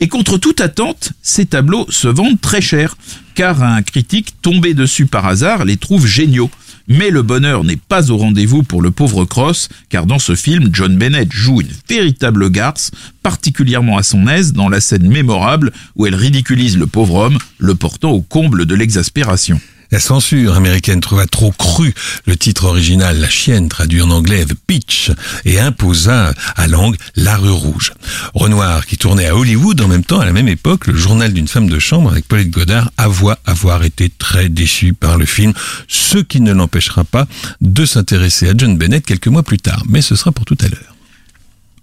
Et 0.00 0.08
contre 0.08 0.38
toute 0.38 0.60
attente, 0.60 1.12
ces 1.22 1.46
tableaux 1.46 1.86
se 1.88 2.08
vendent 2.08 2.40
très 2.40 2.60
cher, 2.60 2.96
car 3.34 3.62
un 3.62 3.82
critique 3.82 4.34
tombé 4.42 4.74
dessus 4.74 5.06
par 5.06 5.26
hasard 5.26 5.64
les 5.64 5.76
trouve 5.76 6.06
géniaux. 6.06 6.50
Mais 6.86 7.08
le 7.08 7.22
bonheur 7.22 7.64
n'est 7.64 7.76
pas 7.78 8.10
au 8.10 8.18
rendez-vous 8.18 8.62
pour 8.62 8.82
le 8.82 8.90
pauvre 8.90 9.24
Cross, 9.24 9.70
car 9.88 10.04
dans 10.04 10.18
ce 10.18 10.34
film, 10.34 10.68
John 10.70 10.98
Bennett 10.98 11.32
joue 11.32 11.62
une 11.62 11.70
véritable 11.88 12.50
garce, 12.50 12.90
particulièrement 13.22 13.96
à 13.96 14.02
son 14.02 14.28
aise 14.28 14.52
dans 14.52 14.68
la 14.68 14.82
scène 14.82 15.08
mémorable 15.08 15.72
où 15.96 16.04
elle 16.06 16.14
ridiculise 16.14 16.76
le 16.76 16.86
pauvre 16.86 17.14
homme, 17.14 17.38
le 17.58 17.74
portant 17.74 18.10
au 18.10 18.20
comble 18.20 18.66
de 18.66 18.74
l'exaspération. 18.74 19.58
La 19.94 20.00
censure 20.00 20.56
américaine 20.56 21.00
trouva 21.00 21.28
trop 21.28 21.52
cru 21.52 21.94
le 22.26 22.36
titre 22.36 22.64
original 22.64 23.16
La 23.20 23.28
chienne, 23.28 23.68
traduit 23.68 24.02
en 24.02 24.10
anglais 24.10 24.44
The 24.44 24.54
Pitch, 24.66 25.12
et 25.44 25.60
imposa 25.60 26.34
à 26.56 26.66
langue 26.66 26.96
La 27.14 27.36
rue 27.36 27.52
rouge. 27.52 27.92
Renoir, 28.34 28.86
qui 28.86 28.96
tournait 28.96 29.28
à 29.28 29.36
Hollywood 29.36 29.80
en 29.80 29.86
même 29.86 30.02
temps, 30.02 30.18
à 30.18 30.24
la 30.24 30.32
même 30.32 30.48
époque, 30.48 30.88
le 30.88 30.96
journal 30.96 31.32
d'une 31.32 31.46
femme 31.46 31.70
de 31.70 31.78
chambre 31.78 32.10
avec 32.10 32.26
Paulette 32.26 32.50
Godard, 32.50 32.90
avoua 32.96 33.38
avoir 33.46 33.84
été 33.84 34.10
très 34.10 34.48
déçu 34.48 34.94
par 34.94 35.16
le 35.16 35.26
film, 35.26 35.52
ce 35.86 36.18
qui 36.18 36.40
ne 36.40 36.52
l'empêchera 36.52 37.04
pas 37.04 37.28
de 37.60 37.86
s'intéresser 37.86 38.48
à 38.48 38.54
John 38.56 38.76
Bennett 38.76 39.06
quelques 39.06 39.28
mois 39.28 39.44
plus 39.44 39.58
tard. 39.58 39.84
Mais 39.88 40.02
ce 40.02 40.16
sera 40.16 40.32
pour 40.32 40.44
tout 40.44 40.58
à 40.60 40.66
l'heure. 40.66 40.94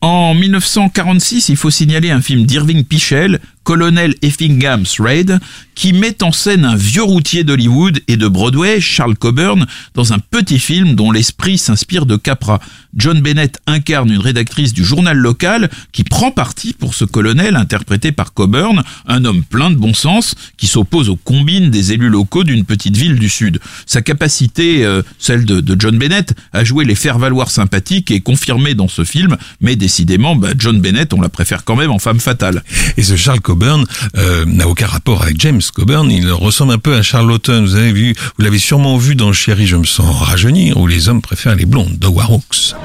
En 0.02 0.34
1946, 0.34 1.50
il 1.50 1.56
faut 1.56 1.70
signaler 1.70 2.10
un 2.10 2.22
film 2.22 2.46
d'Irving 2.46 2.84
Pichel, 2.84 3.40
Colonel 3.64 4.16
Effingham's 4.22 5.00
Raid, 5.00 5.40
qui 5.76 5.94
met 5.94 6.24
en 6.24 6.32
scène 6.32 6.66
un 6.66 6.76
vieux 6.76 7.04
routier 7.04 7.44
d'Hollywood 7.44 8.02
et 8.08 8.18
de 8.18 8.28
Broadway, 8.28 8.82
Charles 8.82 9.16
Coburn, 9.16 9.66
dans 9.94 10.14
un 10.14 10.20
petit 10.20 10.60
film 10.60 10.96
dont 10.96 11.12
l'esprit 11.12 11.58
s'inspire 11.58 12.06
de 12.06 12.16
Capra. 12.16 12.60
John 12.96 13.22
Bennett 13.22 13.60
incarne 13.68 14.12
une 14.12 14.20
rédactrice 14.20 14.74
du 14.74 14.84
journal 14.84 15.18
local 15.18 15.70
qui 15.92 16.04
prend 16.04 16.32
parti 16.32 16.74
pour 16.74 16.94
ce 16.94 17.06
colonel 17.06 17.56
interprété 17.56 18.12
par 18.12 18.34
Coburn, 18.34 18.84
un 19.08 19.26
homme 19.26 19.44
plein 19.44 19.70
de 19.70 19.76
bon 19.76 19.94
sens 19.94 20.36
qui 20.58 20.68
s'oppose 20.68 21.10
aux 21.10 21.16
combines 21.16 21.70
des 21.70 21.94
élus 21.94 22.10
locaux 22.10 22.44
d'une 22.44 22.66
petite 22.66 22.98
ville 22.98 23.18
du 23.18 23.30
Sud. 23.30 23.60
Sa 23.86 24.02
capacité, 24.02 24.84
euh, 24.84 25.02
celle 25.20 25.46
de, 25.46 25.76
John 25.80 25.98
Bennett, 25.98 26.34
à 26.54 26.64
jouer 26.64 26.86
les 26.86 26.96
faire-valoir 26.96 27.50
sympathiques 27.50 28.12
est 28.12 28.20
confirmée 28.20 28.76
dans 28.76 28.88
ce 28.88 29.04
film, 29.04 29.38
mais 29.62 29.76
décidément, 29.76 30.36
bah, 30.36 30.50
John 30.58 30.80
Bennett, 30.82 31.14
on 31.14 31.22
la 31.22 31.30
préfère 31.30 31.64
quand 31.64 31.76
même 31.76 31.92
en 31.92 32.00
femme 32.00 32.20
fatale. 32.20 32.64
Et 32.98 33.04
ce 33.04 33.16
Charles 33.16 33.42
Coburn 33.52 33.84
euh, 34.16 34.46
n'a 34.46 34.66
aucun 34.66 34.88
rapport 34.88 35.24
avec 35.24 35.38
James 35.42 35.60
Coburn. 35.76 36.10
Il 36.10 36.32
ressemble 36.32 36.72
un 36.72 36.78
peu 36.78 36.96
à 36.96 37.02
Charlotten. 37.02 37.66
Vous 37.66 37.76
avez 37.76 37.92
vu, 37.92 38.16
vous 38.38 38.46
l'avez 38.46 38.60
sûrement 38.60 38.96
vu 38.98 39.14
dans 39.14 39.34
Chéri, 39.34 39.68
je 39.68 39.76
me 39.76 39.84
sens 39.84 40.22
rajeunir, 40.22 40.78
où 40.78 40.88
les 40.88 41.10
hommes 41.10 41.22
préfèrent 41.22 41.56
les 41.56 41.66
blondes, 41.66 42.00
de 42.00 42.08
Warhawks. 42.08 42.76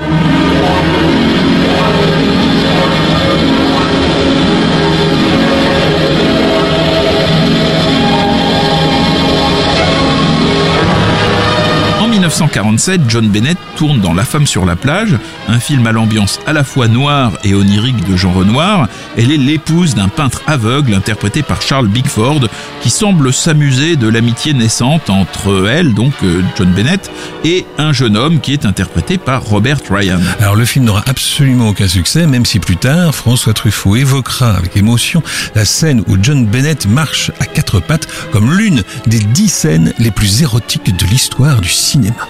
1947, 12.36 13.00
John 13.08 13.28
Bennett 13.30 13.56
tourne 13.76 14.00
dans 14.00 14.12
La 14.12 14.26
femme 14.26 14.46
sur 14.46 14.66
la 14.66 14.76
plage, 14.76 15.16
un 15.48 15.58
film 15.58 15.86
à 15.86 15.92
l'ambiance 15.92 16.38
à 16.46 16.52
la 16.52 16.64
fois 16.64 16.86
noire 16.86 17.32
et 17.44 17.54
onirique 17.54 18.06
de 18.06 18.14
Jean 18.14 18.30
Renoir. 18.30 18.88
Elle 19.16 19.32
est 19.32 19.38
l'épouse 19.38 19.94
d'un 19.94 20.08
peintre 20.08 20.42
aveugle 20.46 20.92
interprété 20.92 21.42
par 21.42 21.62
Charles 21.62 21.88
Bigford 21.88 22.40
qui 22.82 22.90
semble 22.90 23.32
s'amuser 23.32 23.96
de 23.96 24.06
l'amitié 24.06 24.52
naissante 24.52 25.08
entre 25.08 25.66
elle, 25.66 25.94
donc 25.94 26.12
euh, 26.24 26.42
John 26.58 26.70
Bennett, 26.72 27.10
et 27.42 27.64
un 27.78 27.94
jeune 27.94 28.18
homme 28.18 28.40
qui 28.40 28.52
est 28.52 28.66
interprété 28.66 29.16
par 29.16 29.42
Robert 29.42 29.78
Ryan. 29.88 30.20
Alors 30.38 30.56
le 30.56 30.66
film 30.66 30.84
n'aura 30.84 31.04
absolument 31.06 31.70
aucun 31.70 31.88
succès, 31.88 32.26
même 32.26 32.44
si 32.44 32.58
plus 32.58 32.76
tard 32.76 33.14
François 33.14 33.54
Truffaut 33.54 33.96
évoquera 33.96 34.50
avec 34.50 34.76
émotion 34.76 35.22
la 35.54 35.64
scène 35.64 36.02
où 36.06 36.18
John 36.20 36.44
Bennett 36.44 36.86
marche 36.86 37.32
à 37.40 37.46
quatre 37.46 37.80
pattes 37.80 38.08
comme 38.30 38.52
l'une 38.52 38.82
des 39.06 39.20
dix 39.20 39.48
scènes 39.48 39.94
les 39.98 40.10
plus 40.10 40.42
érotiques 40.42 40.94
de 40.94 41.06
l'histoire 41.06 41.62
du 41.62 41.70
cinéma 41.70 42.25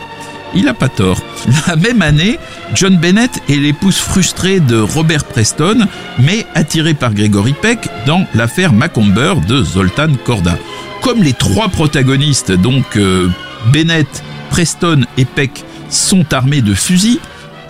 il 0.56 0.68
a 0.68 0.74
pas 0.74 0.88
tort. 0.88 1.22
La 1.66 1.76
même 1.76 2.02
année, 2.02 2.38
John 2.74 2.96
Bennett 2.96 3.42
est 3.48 3.56
l'épouse 3.56 3.96
frustrée 3.96 4.60
de 4.60 4.78
Robert 4.78 5.24
Preston, 5.24 5.86
mais 6.18 6.46
attirée 6.54 6.94
par 6.94 7.14
Gregory 7.14 7.54
Peck 7.60 7.88
dans 8.06 8.26
l'affaire 8.34 8.72
Macomber 8.72 9.34
de 9.46 9.62
Zoltan 9.62 10.08
Korda. 10.24 10.58
Comme 11.02 11.22
les 11.22 11.34
trois 11.34 11.68
protagonistes, 11.68 12.52
donc 12.52 12.96
euh, 12.96 13.28
Bennett, 13.72 14.22
Preston 14.50 15.02
et 15.16 15.24
Peck, 15.24 15.64
sont 15.88 16.32
armés 16.32 16.62
de 16.62 16.74
fusils 16.74 17.20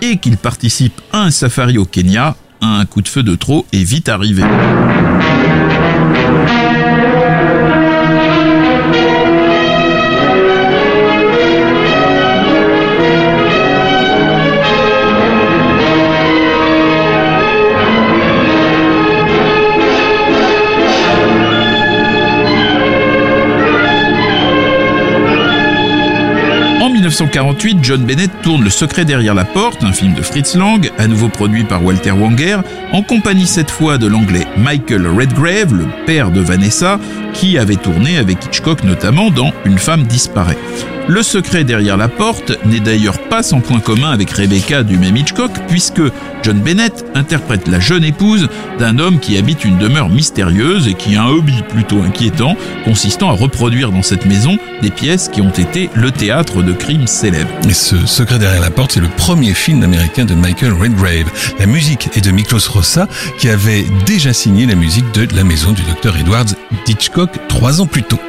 et 0.01 0.17
qu'ils 0.17 0.37
participent 0.37 1.01
à 1.11 1.23
un 1.23 1.31
safari 1.31 1.77
au 1.77 1.85
Kenya, 1.85 2.35
un 2.61 2.85
coup 2.85 3.01
de 3.01 3.07
feu 3.07 3.23
de 3.23 3.35
trop 3.35 3.65
est 3.73 3.83
vite 3.83 4.09
arrivé. 4.09 4.43
1948, 27.07 27.77
John 27.81 28.03
Bennett 28.03 28.31
tourne 28.41 28.65
Le 28.65 28.69
secret 28.69 29.05
derrière 29.05 29.33
la 29.33 29.45
porte, 29.45 29.81
un 29.81 29.93
film 29.93 30.13
de 30.13 30.21
Fritz 30.21 30.55
Lang, 30.55 30.91
à 30.97 31.07
nouveau 31.07 31.29
produit 31.29 31.63
par 31.63 31.81
Walter 31.81 32.11
Wanger, 32.11 32.57
en 32.91 33.01
compagnie 33.01 33.47
cette 33.47 33.71
fois 33.71 33.97
de 33.97 34.07
l'anglais 34.07 34.45
Michael 34.57 35.07
Redgrave, 35.07 35.73
le 35.73 35.85
père 36.05 36.31
de 36.31 36.41
Vanessa, 36.41 36.99
qui 37.31 37.57
avait 37.57 37.77
tourné 37.77 38.17
avec 38.17 38.43
Hitchcock 38.43 38.83
notamment 38.83 39.31
dans 39.31 39.53
Une 39.63 39.77
femme 39.77 40.03
disparaît. 40.03 40.57
Le 41.09 41.23
secret 41.23 41.63
derrière 41.63 41.95
la 41.95 42.09
porte 42.09 42.51
n'est 42.65 42.81
d'ailleurs 42.81 43.19
pas 43.29 43.41
sans 43.41 43.61
point 43.61 43.79
commun 43.79 44.11
avec 44.11 44.29
Rebecca 44.29 44.83
du 44.83 44.97
même 44.97 45.15
Hitchcock, 45.15 45.51
puisque 45.69 46.01
John 46.43 46.59
Bennett 46.59 47.05
interprète 47.15 47.69
la 47.69 47.79
jeune 47.79 48.03
épouse 48.03 48.49
d'un 48.77 48.99
homme 48.99 49.21
qui 49.21 49.37
habite 49.37 49.63
une 49.63 49.77
demeure 49.77 50.09
mystérieuse 50.09 50.85
et 50.89 50.95
qui 50.95 51.15
a 51.15 51.23
un 51.23 51.27
hobby 51.27 51.63
plutôt 51.69 52.01
inquiétant, 52.01 52.57
consistant 52.83 53.29
à 53.29 53.33
reproduire 53.33 53.93
dans 53.93 54.01
cette 54.01 54.25
maison 54.25 54.57
des 54.81 54.89
pièces 54.89 55.29
qui 55.29 55.39
ont 55.39 55.49
été 55.49 55.89
le 55.95 56.11
théâtre 56.11 56.61
de 56.61 56.73
crimes 56.73 57.07
célèbres. 57.07 57.51
Et 57.69 57.73
ce 57.73 58.05
secret 58.05 58.37
derrière 58.37 58.61
la 58.61 58.71
porte, 58.71 58.91
c'est 58.91 58.99
le 58.99 59.07
premier 59.07 59.53
film 59.53 59.83
américain 59.83 60.25
de 60.25 60.35
Michael 60.35 60.73
Redgrave. 60.73 61.31
La 61.57 61.67
musique 61.67 62.09
est 62.17 62.21
de 62.25 62.31
Miklos 62.31 62.69
Rossa, 62.69 63.07
qui 63.39 63.47
avait 63.47 63.85
déjà 64.05 64.33
signé 64.33 64.65
la 64.65 64.75
musique 64.75 65.09
de 65.13 65.25
La 65.33 65.45
maison 65.45 65.71
du 65.71 65.83
docteur 65.83 66.17
Edwards 66.17 66.53
d'Hitchcock 66.85 67.29
trois 67.47 67.79
ans 67.79 67.87
plus 67.87 68.03
tôt. 68.03 68.19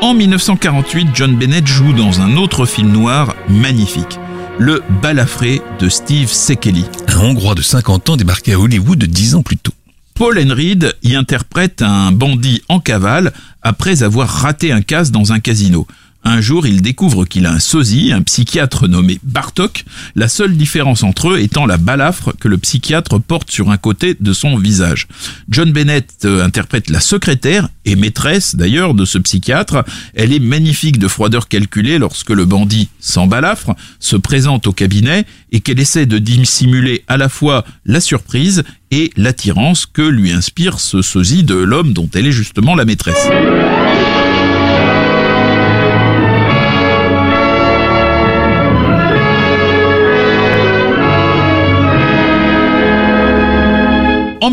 En 0.00 0.14
1948, 0.14 1.08
John 1.12 1.36
Bennett 1.36 1.66
joue 1.66 1.92
dans 1.92 2.20
un 2.20 2.36
autre 2.36 2.66
film 2.66 2.92
noir 2.92 3.34
magnifique, 3.48 4.20
Le 4.56 4.80
Balafré 5.02 5.60
de 5.80 5.88
Steve 5.88 6.28
Sekeli. 6.28 6.84
Un 7.08 7.18
Hongrois 7.18 7.56
de 7.56 7.62
50 7.62 8.10
ans 8.10 8.16
débarqué 8.16 8.52
à 8.52 8.60
Hollywood 8.60 9.02
10 9.02 9.34
ans 9.34 9.42
plus 9.42 9.56
tôt. 9.56 9.72
Paul 10.14 10.38
Enreed 10.38 10.94
y 11.02 11.16
interprète 11.16 11.82
un 11.82 12.12
bandit 12.12 12.62
en 12.68 12.78
cavale 12.78 13.32
après 13.62 14.04
avoir 14.04 14.28
raté 14.28 14.70
un 14.70 14.82
casse 14.82 15.10
dans 15.10 15.32
un 15.32 15.40
casino. 15.40 15.88
Un 16.24 16.40
jour, 16.40 16.66
il 16.66 16.82
découvre 16.82 17.24
qu'il 17.24 17.46
a 17.46 17.52
un 17.52 17.58
sosie, 17.58 18.12
un 18.12 18.22
psychiatre 18.22 18.88
nommé 18.88 19.18
Bartok, 19.22 19.84
la 20.14 20.28
seule 20.28 20.56
différence 20.56 21.02
entre 21.02 21.30
eux 21.30 21.40
étant 21.40 21.64
la 21.64 21.78
balafre 21.78 22.32
que 22.38 22.48
le 22.48 22.58
psychiatre 22.58 23.20
porte 23.20 23.50
sur 23.50 23.70
un 23.70 23.76
côté 23.76 24.16
de 24.18 24.32
son 24.32 24.58
visage. 24.58 25.06
John 25.48 25.72
Bennett 25.72 26.10
euh, 26.24 26.44
interprète 26.44 26.90
la 26.90 27.00
secrétaire 27.00 27.68
et 27.84 27.96
maîtresse 27.96 28.56
d'ailleurs 28.56 28.94
de 28.94 29.04
ce 29.04 29.18
psychiatre. 29.18 29.84
Elle 30.14 30.32
est 30.32 30.40
magnifique 30.40 30.98
de 30.98 31.08
froideur 31.08 31.48
calculée 31.48 31.98
lorsque 31.98 32.30
le 32.30 32.44
bandit, 32.44 32.88
sans 33.00 33.26
balafre, 33.26 33.74
se 34.00 34.16
présente 34.16 34.66
au 34.66 34.72
cabinet 34.72 35.24
et 35.52 35.60
qu'elle 35.60 35.80
essaie 35.80 36.06
de 36.06 36.18
dissimuler 36.18 37.04
à 37.06 37.16
la 37.16 37.28
fois 37.28 37.64
la 37.86 38.00
surprise 38.00 38.64
et 38.90 39.10
l'attirance 39.16 39.86
que 39.86 40.02
lui 40.02 40.32
inspire 40.32 40.80
ce 40.80 41.00
sosie 41.00 41.44
de 41.44 41.54
l'homme 41.54 41.92
dont 41.92 42.08
elle 42.14 42.26
est 42.26 42.32
justement 42.32 42.74
la 42.74 42.84
maîtresse. 42.84 43.28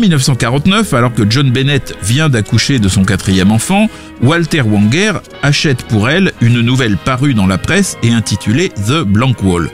1949, 0.06 0.94
alors 0.94 1.12
que 1.12 1.28
John 1.28 1.50
Bennett 1.50 1.96
vient 2.02 2.28
d'accoucher 2.28 2.78
de 2.78 2.88
son 2.88 3.04
quatrième 3.04 3.50
enfant, 3.50 3.88
Walter 4.22 4.62
Wanger 4.62 5.14
achète 5.42 5.82
pour 5.82 6.08
elle 6.08 6.32
une 6.40 6.60
nouvelle 6.60 6.96
parue 6.96 7.34
dans 7.34 7.46
la 7.46 7.58
presse 7.58 7.96
et 8.02 8.12
intitulée 8.12 8.68
The 8.68 9.02
Blank 9.02 9.42
Wall. 9.42 9.68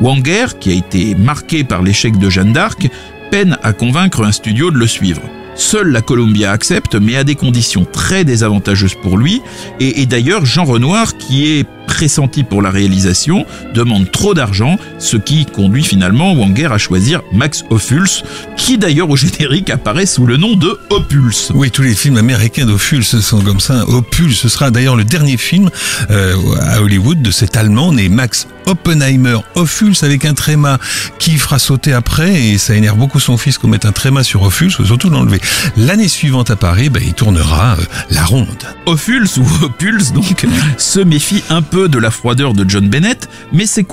Wanger, 0.00 0.46
qui 0.58 0.70
a 0.70 0.74
été 0.74 1.14
marqué 1.14 1.62
par 1.62 1.82
l'échec 1.82 2.18
de 2.18 2.28
Jeanne 2.28 2.52
d'Arc, 2.52 2.88
peine 3.30 3.56
à 3.62 3.72
convaincre 3.72 4.24
un 4.24 4.32
studio 4.32 4.72
de 4.72 4.78
le 4.78 4.86
suivre. 4.86 5.22
Seule 5.54 5.92
la 5.92 6.02
Columbia 6.02 6.50
accepte, 6.50 6.96
mais 6.96 7.16
à 7.16 7.24
des 7.24 7.34
conditions 7.36 7.84
très 7.84 8.24
désavantageuses 8.24 8.94
pour 8.94 9.16
lui. 9.16 9.42
Et, 9.78 10.02
et 10.02 10.06
d'ailleurs, 10.06 10.44
Jean 10.44 10.64
Renoir, 10.64 11.16
qui 11.16 11.52
est 11.52 11.66
pressenti 11.98 12.44
pour 12.44 12.62
la 12.62 12.70
réalisation, 12.70 13.44
demande 13.74 14.12
trop 14.12 14.32
d'argent, 14.32 14.76
ce 15.00 15.16
qui 15.16 15.46
conduit 15.46 15.82
finalement 15.82 16.32
Wanger 16.32 16.68
à 16.70 16.78
choisir 16.78 17.22
Max 17.32 17.64
Ophuls, 17.70 18.22
qui 18.56 18.78
d'ailleurs 18.78 19.10
au 19.10 19.16
générique 19.16 19.68
apparaît 19.68 20.06
sous 20.06 20.24
le 20.24 20.36
nom 20.36 20.54
de 20.54 20.78
Opulse. 20.90 21.50
Oui, 21.56 21.72
tous 21.72 21.82
les 21.82 21.96
films 21.96 22.16
américains 22.16 22.66
d'Ophuls 22.66 23.02
sont 23.02 23.40
comme 23.40 23.58
ça. 23.58 23.84
Ophuls, 23.88 24.32
ce 24.32 24.48
sera 24.48 24.70
d'ailleurs 24.70 24.94
le 24.94 25.02
dernier 25.02 25.36
film 25.36 25.70
euh, 26.12 26.36
à 26.60 26.80
Hollywood 26.80 27.20
de 27.20 27.32
cet 27.32 27.56
Allemand 27.56 27.92
né 27.92 28.08
Max 28.08 28.46
Oppenheimer 28.66 29.38
Ophuls 29.56 29.96
avec 30.02 30.24
un 30.24 30.34
tréma 30.34 30.78
qui 31.18 31.36
fera 31.36 31.58
sauter 31.58 31.94
après 31.94 32.42
et 32.42 32.58
ça 32.58 32.74
énerve 32.76 32.98
beaucoup 32.98 33.18
son 33.18 33.38
fils 33.38 33.58
qu'on 33.58 33.66
mette 33.66 33.86
un 33.86 33.92
tréma 33.92 34.22
sur 34.22 34.42
Ophuls, 34.42 34.70
surtout 34.70 35.10
l'enlever. 35.10 35.40
L'année 35.76 36.06
suivante 36.06 36.50
à 36.50 36.56
Paris, 36.56 36.90
ben, 36.90 37.02
il 37.04 37.14
tournera 37.14 37.72
euh, 37.72 37.84
la 38.10 38.24
ronde. 38.24 38.46
Ophuls 38.86 39.26
ou 39.38 39.64
Opulse 39.64 40.12
donc 40.12 40.46
se 40.76 41.00
méfie 41.00 41.42
un 41.50 41.62
peu 41.62 41.87
de 41.88 41.98
la 41.98 42.10
froideur 42.10 42.54
de 42.54 42.68
John 42.68 42.88
Bennett, 42.88 43.28
mais 43.52 43.66
ses, 43.66 43.84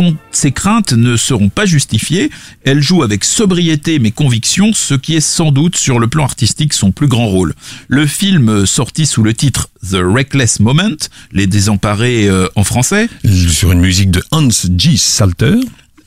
craintes 0.52 0.94
ne 0.94 1.16
seront 1.16 1.50
pas 1.50 1.66
justifiées. 1.66 2.30
Elle 2.64 2.82
joue 2.82 3.04
avec 3.04 3.24
sobriété 3.24 4.00
mais 4.00 4.12
conviction, 4.12 4.72
ce 4.74 4.94
qui 4.94 5.16
est 5.16 5.22
sans 5.22 5.52
doute 5.52 5.76
sur 5.76 6.00
le 6.00 6.08
plan 6.08 6.24
artistique 6.24 6.74
son 6.74 6.92
plus 6.92 7.08
grand 7.08 7.28
rôle. 7.28 7.54
Le 7.88 8.06
film 8.06 8.66
sorti 8.66 9.06
sous 9.06 9.24
le 9.24 9.34
titre 9.34 9.70
The 9.90 9.98
Reckless 10.02 10.60
Moment, 10.60 10.98
Les 11.32 11.48
Désemparés 11.48 12.28
euh, 12.28 12.48
en 12.56 12.64
français, 12.64 13.08
sur 13.26 13.72
une 13.72 13.82
musique 13.82 14.12
de 14.12 14.24
Hans 14.32 14.50
G. 14.50 14.98
Salter, 14.98 15.56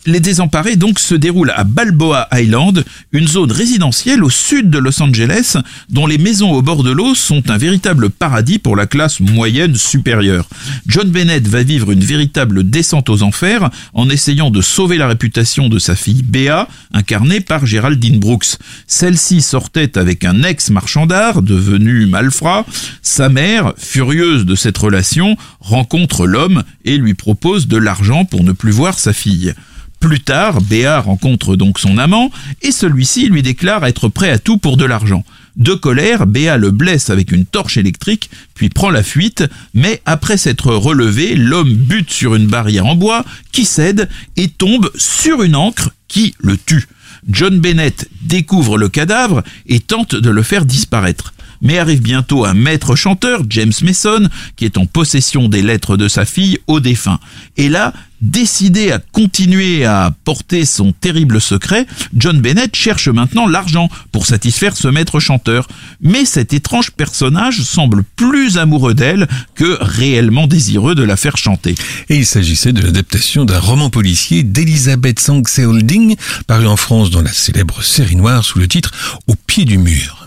les 0.08 0.20
Désemparés 0.20 0.76
donc 0.76 0.98
se 0.98 1.14
déroulent 1.14 1.52
à 1.54 1.64
Balboa 1.64 2.28
Island, 2.32 2.84
une 3.12 3.28
zone 3.28 3.52
résidentielle 3.52 4.24
au 4.24 4.30
sud 4.30 4.70
de 4.70 4.78
Los 4.78 5.02
Angeles, 5.02 5.56
dont 5.90 6.06
les 6.06 6.18
maisons 6.18 6.52
au 6.52 6.62
bord 6.62 6.82
de 6.82 6.90
l'eau 6.90 7.14
sont 7.14 7.50
un 7.50 7.58
véritable 7.58 8.08
paradis 8.08 8.58
pour 8.58 8.74
la 8.74 8.86
classe 8.86 9.20
moyenne 9.20 9.74
supérieure. 9.74 10.48
John 10.86 11.10
Bennett 11.10 11.46
va 11.46 11.62
vivre 11.62 11.90
une 11.90 12.02
véritable 12.02 12.68
descente 12.68 13.10
aux 13.10 13.22
enfers 13.22 13.70
en 13.92 14.08
essayant 14.08 14.50
de 14.50 14.62
sauver 14.62 14.96
la 14.96 15.08
réputation 15.08 15.68
de 15.68 15.78
sa 15.78 15.94
fille 15.94 16.22
Béa, 16.22 16.68
incarnée 16.92 17.40
par 17.40 17.66
Geraldine 17.66 18.18
Brooks. 18.18 18.56
Celle-ci 18.86 19.42
sortait 19.42 19.98
avec 19.98 20.24
un 20.24 20.42
ex-marchand 20.42 21.06
d'art 21.06 21.42
devenu 21.42 22.06
malfrat. 22.06 22.64
Sa 23.02 23.28
mère, 23.28 23.74
furieuse 23.76 24.46
de 24.46 24.54
cette 24.54 24.78
relation, 24.78 25.36
rencontre 25.60 26.26
l'homme 26.26 26.62
et 26.84 26.96
lui 26.96 27.14
propose 27.14 27.68
de 27.68 27.76
l'argent 27.76 28.24
pour 28.24 28.42
ne 28.42 28.52
plus 28.52 28.72
voir 28.72 28.98
sa 28.98 29.12
fille. 29.12 29.54
Plus 30.00 30.20
tard, 30.20 30.60
Béa 30.60 31.00
rencontre 31.00 31.56
donc 31.56 31.78
son 31.78 31.98
amant 31.98 32.30
et 32.62 32.70
celui-ci 32.70 33.28
lui 33.28 33.42
déclare 33.42 33.84
être 33.84 34.08
prêt 34.08 34.30
à 34.30 34.38
tout 34.38 34.56
pour 34.56 34.76
de 34.76 34.84
l'argent. 34.84 35.24
De 35.56 35.74
colère, 35.74 36.26
Béa 36.26 36.56
le 36.56 36.70
blesse 36.70 37.10
avec 37.10 37.32
une 37.32 37.44
torche 37.44 37.78
électrique, 37.78 38.30
puis 38.54 38.68
prend 38.68 38.90
la 38.90 39.02
fuite, 39.02 39.44
mais 39.74 40.00
après 40.06 40.36
s'être 40.36 40.72
relevé, 40.72 41.34
l'homme 41.34 41.74
bute 41.74 42.10
sur 42.10 42.36
une 42.36 42.46
barrière 42.46 42.86
en 42.86 42.94
bois 42.94 43.24
qui 43.50 43.64
cède 43.64 44.08
et 44.36 44.48
tombe 44.48 44.90
sur 44.94 45.42
une 45.42 45.56
encre 45.56 45.90
qui 46.06 46.34
le 46.38 46.56
tue. 46.56 46.86
John 47.28 47.58
Bennett 47.58 48.08
découvre 48.22 48.78
le 48.78 48.88
cadavre 48.88 49.42
et 49.66 49.80
tente 49.80 50.14
de 50.14 50.30
le 50.30 50.42
faire 50.44 50.64
disparaître. 50.64 51.34
Mais 51.62 51.78
arrive 51.78 52.02
bientôt 52.02 52.44
un 52.44 52.54
maître 52.54 52.96
chanteur, 52.96 53.42
James 53.48 53.72
Mason, 53.82 54.28
qui 54.56 54.64
est 54.64 54.78
en 54.78 54.86
possession 54.86 55.48
des 55.48 55.62
lettres 55.62 55.96
de 55.96 56.08
sa 56.08 56.24
fille 56.24 56.58
au 56.66 56.80
défunt. 56.80 57.20
Et 57.56 57.68
là, 57.68 57.92
Décidé 58.20 58.90
à 58.90 58.98
continuer 58.98 59.84
à 59.84 60.12
porter 60.24 60.64
son 60.64 60.92
terrible 60.92 61.40
secret, 61.40 61.86
John 62.16 62.40
Bennett 62.40 62.74
cherche 62.74 63.06
maintenant 63.08 63.46
l'argent 63.46 63.88
pour 64.10 64.26
satisfaire 64.26 64.76
ce 64.76 64.88
maître 64.88 65.20
chanteur. 65.20 65.68
Mais 66.00 66.24
cet 66.24 66.52
étrange 66.52 66.90
personnage 66.90 67.62
semble 67.62 68.02
plus 68.16 68.58
amoureux 68.58 68.94
d'elle 68.94 69.28
que 69.54 69.78
réellement 69.80 70.48
désireux 70.48 70.96
de 70.96 71.04
la 71.04 71.16
faire 71.16 71.36
chanter. 71.36 71.76
Et 72.08 72.16
il 72.16 72.26
s'agissait 72.26 72.72
de 72.72 72.82
l'adaptation 72.82 73.44
d'un 73.44 73.60
roman 73.60 73.88
policier 73.88 74.42
d'Elizabeth 74.42 75.20
Sangse 75.20 75.60
Holding, 75.60 76.16
paru 76.48 76.66
en 76.66 76.76
France 76.76 77.10
dans 77.10 77.22
la 77.22 77.32
célèbre 77.32 77.84
série 77.84 78.16
noire 78.16 78.44
sous 78.44 78.58
le 78.58 78.66
titre 78.66 78.90
Au 79.28 79.36
pied 79.36 79.64
du 79.64 79.78
mur. 79.78 80.17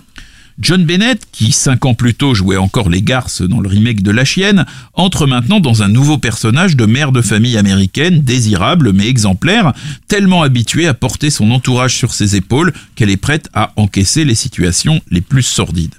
John 0.61 0.85
Bennett, 0.85 1.23
qui 1.31 1.51
cinq 1.51 1.85
ans 1.85 1.95
plus 1.95 2.13
tôt 2.13 2.35
jouait 2.35 2.57
encore 2.57 2.89
les 2.89 3.01
garces 3.01 3.41
dans 3.41 3.59
le 3.59 3.67
remake 3.67 4.03
de 4.03 4.11
La 4.11 4.23
Chienne, 4.23 4.65
entre 4.93 5.25
maintenant 5.25 5.59
dans 5.59 5.81
un 5.81 5.87
nouveau 5.87 6.19
personnage 6.19 6.75
de 6.75 6.85
mère 6.85 7.11
de 7.11 7.23
famille 7.23 7.57
américaine, 7.57 8.21
désirable 8.21 8.93
mais 8.93 9.07
exemplaire, 9.07 9.73
tellement 10.07 10.43
habituée 10.43 10.87
à 10.87 10.93
porter 10.93 11.31
son 11.31 11.49
entourage 11.49 11.95
sur 11.95 12.13
ses 12.13 12.35
épaules 12.35 12.73
qu'elle 12.95 13.09
est 13.09 13.17
prête 13.17 13.49
à 13.53 13.73
encaisser 13.75 14.23
les 14.23 14.35
situations 14.35 15.01
les 15.09 15.21
plus 15.21 15.41
sordides. 15.41 15.95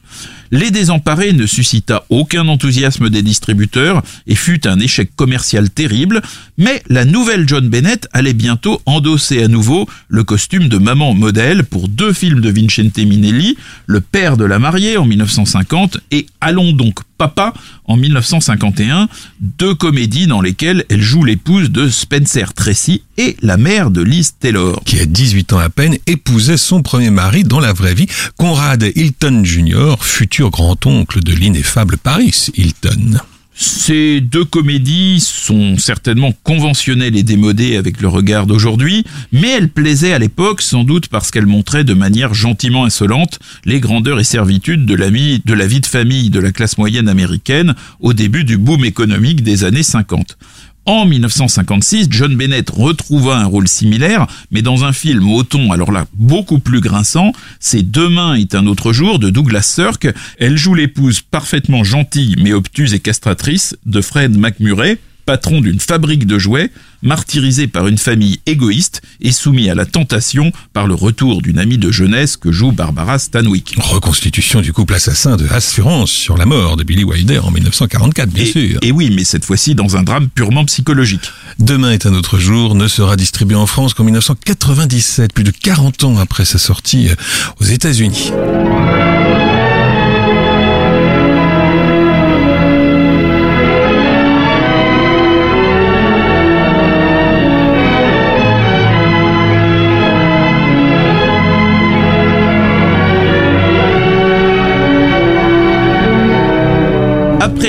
Les 0.54 0.70
Désemparés 0.70 1.32
ne 1.32 1.46
suscita 1.46 2.04
aucun 2.10 2.46
enthousiasme 2.46 3.08
des 3.08 3.22
distributeurs 3.22 4.02
et 4.26 4.34
fut 4.34 4.68
un 4.68 4.78
échec 4.80 5.16
commercial 5.16 5.70
terrible, 5.70 6.20
mais 6.58 6.82
la 6.88 7.06
nouvelle 7.06 7.48
John 7.48 7.70
Bennett 7.70 8.06
allait 8.12 8.34
bientôt 8.34 8.82
endosser 8.84 9.42
à 9.42 9.48
nouveau 9.48 9.88
le 10.08 10.24
costume 10.24 10.68
de 10.68 10.76
maman 10.76 11.14
modèle 11.14 11.64
pour 11.64 11.88
deux 11.88 12.12
films 12.12 12.42
de 12.42 12.50
Vincente 12.50 12.98
Minelli, 12.98 13.56
Le 13.86 14.02
père 14.02 14.36
de 14.36 14.44
la 14.44 14.58
mariée 14.58 14.98
en 14.98 15.06
1950 15.06 15.96
et 16.10 16.26
Allons 16.42 16.72
donc 16.72 16.98
papa 17.28 17.54
en 17.84 17.96
1951, 17.96 19.08
deux 19.38 19.76
comédies 19.76 20.26
dans 20.26 20.40
lesquelles 20.40 20.84
elle 20.88 21.02
joue 21.02 21.22
l'épouse 21.22 21.70
de 21.70 21.88
Spencer 21.88 22.52
Tracy 22.52 23.02
et 23.16 23.36
la 23.42 23.56
mère 23.56 23.92
de 23.92 24.02
Liz 24.02 24.34
Taylor. 24.40 24.82
Qui 24.84 24.98
à 24.98 25.06
18 25.06 25.52
ans 25.52 25.58
à 25.58 25.68
peine 25.68 25.98
épousait 26.08 26.56
son 26.56 26.82
premier 26.82 27.10
mari 27.10 27.44
dans 27.44 27.60
la 27.60 27.72
vraie 27.72 27.94
vie, 27.94 28.08
Conrad 28.36 28.82
Hilton 28.96 29.42
Jr., 29.44 29.94
futur 30.00 30.50
grand-oncle 30.50 31.22
de 31.22 31.32
l'ineffable 31.32 31.96
Paris 31.96 32.48
Hilton. 32.56 33.20
Ces 33.64 34.20
deux 34.20 34.44
comédies 34.44 35.20
sont 35.20 35.78
certainement 35.78 36.32
conventionnelles 36.42 37.16
et 37.16 37.22
démodées 37.22 37.76
avec 37.76 38.00
le 38.00 38.08
regard 38.08 38.48
d'aujourd'hui, 38.48 39.04
mais 39.30 39.50
elles 39.50 39.68
plaisaient 39.68 40.12
à 40.12 40.18
l'époque 40.18 40.62
sans 40.62 40.82
doute 40.82 41.06
parce 41.06 41.30
qu'elles 41.30 41.46
montraient 41.46 41.84
de 41.84 41.94
manière 41.94 42.34
gentiment 42.34 42.84
insolente 42.84 43.38
les 43.64 43.78
grandeurs 43.78 44.18
et 44.18 44.24
servitudes 44.24 44.84
de 44.84 44.96
la, 44.96 45.10
vie, 45.10 45.38
de 45.44 45.86
famille 45.86 46.28
de 46.28 46.40
la 46.40 46.50
classe 46.50 46.76
moyenne 46.76 47.08
américaine 47.08 47.76
au 48.00 48.14
début 48.14 48.42
du 48.42 48.58
boom 48.58 48.84
économique 48.84 49.44
des 49.44 49.62
années 49.62 49.84
50. 49.84 50.38
En 50.84 51.06
1956, 51.06 52.08
John 52.10 52.34
Bennett 52.34 52.68
retrouva 52.68 53.36
un 53.38 53.44
rôle 53.44 53.68
similaire, 53.68 54.26
mais 54.50 54.62
dans 54.62 54.84
un 54.84 54.92
film 54.92 55.30
au 55.30 55.44
ton 55.44 55.70
alors 55.70 55.92
là 55.92 56.06
beaucoup 56.14 56.58
plus 56.58 56.80
grinçant, 56.80 57.32
c'est 57.60 57.88
Demain 57.88 58.34
est 58.34 58.56
un 58.56 58.66
autre 58.66 58.92
jour 58.92 59.20
de 59.20 59.30
Douglas 59.30 59.62
Sirk. 59.62 60.08
Elle 60.40 60.56
joue 60.56 60.74
l'épouse 60.74 61.20
parfaitement 61.20 61.84
gentille 61.84 62.34
mais 62.42 62.52
obtuse 62.52 62.94
et 62.94 62.98
castratrice 62.98 63.76
de 63.86 64.00
Fred 64.00 64.36
McMurray, 64.36 64.98
patron 65.24 65.60
d'une 65.60 65.80
fabrique 65.80 66.26
de 66.26 66.38
jouets, 66.38 66.70
martyrisé 67.02 67.66
par 67.66 67.88
une 67.88 67.98
famille 67.98 68.40
égoïste 68.46 69.02
et 69.20 69.32
soumis 69.32 69.68
à 69.68 69.74
la 69.74 69.86
tentation 69.86 70.52
par 70.72 70.86
le 70.86 70.94
retour 70.94 71.42
d'une 71.42 71.58
amie 71.58 71.78
de 71.78 71.90
jeunesse 71.90 72.36
que 72.36 72.52
joue 72.52 72.72
Barbara 72.72 73.18
Stanwyck. 73.18 73.74
Reconstitution 73.78 74.60
du 74.60 74.72
couple 74.72 74.94
assassin 74.94 75.36
de 75.36 75.46
Assurance 75.48 76.10
sur 76.10 76.36
la 76.36 76.46
mort 76.46 76.76
de 76.76 76.84
Billy 76.84 77.04
Wilder 77.04 77.40
en 77.40 77.50
1944, 77.50 78.30
bien 78.30 78.44
et, 78.44 78.46
sûr. 78.46 78.78
Et 78.82 78.92
oui, 78.92 79.12
mais 79.14 79.24
cette 79.24 79.44
fois-ci 79.44 79.74
dans 79.74 79.96
un 79.96 80.02
drame 80.02 80.28
purement 80.28 80.64
psychologique. 80.64 81.30
Demain 81.58 81.92
est 81.92 82.06
un 82.06 82.14
autre 82.14 82.38
jour 82.38 82.74
ne 82.74 82.88
sera 82.88 83.16
distribué 83.16 83.56
en 83.56 83.66
France 83.66 83.94
qu'en 83.94 84.04
1997, 84.04 85.32
plus 85.32 85.44
de 85.44 85.50
40 85.50 86.04
ans 86.04 86.18
après 86.18 86.44
sa 86.44 86.58
sortie 86.58 87.08
euh, 87.08 87.14
aux 87.60 87.64
États-Unis. 87.64 88.32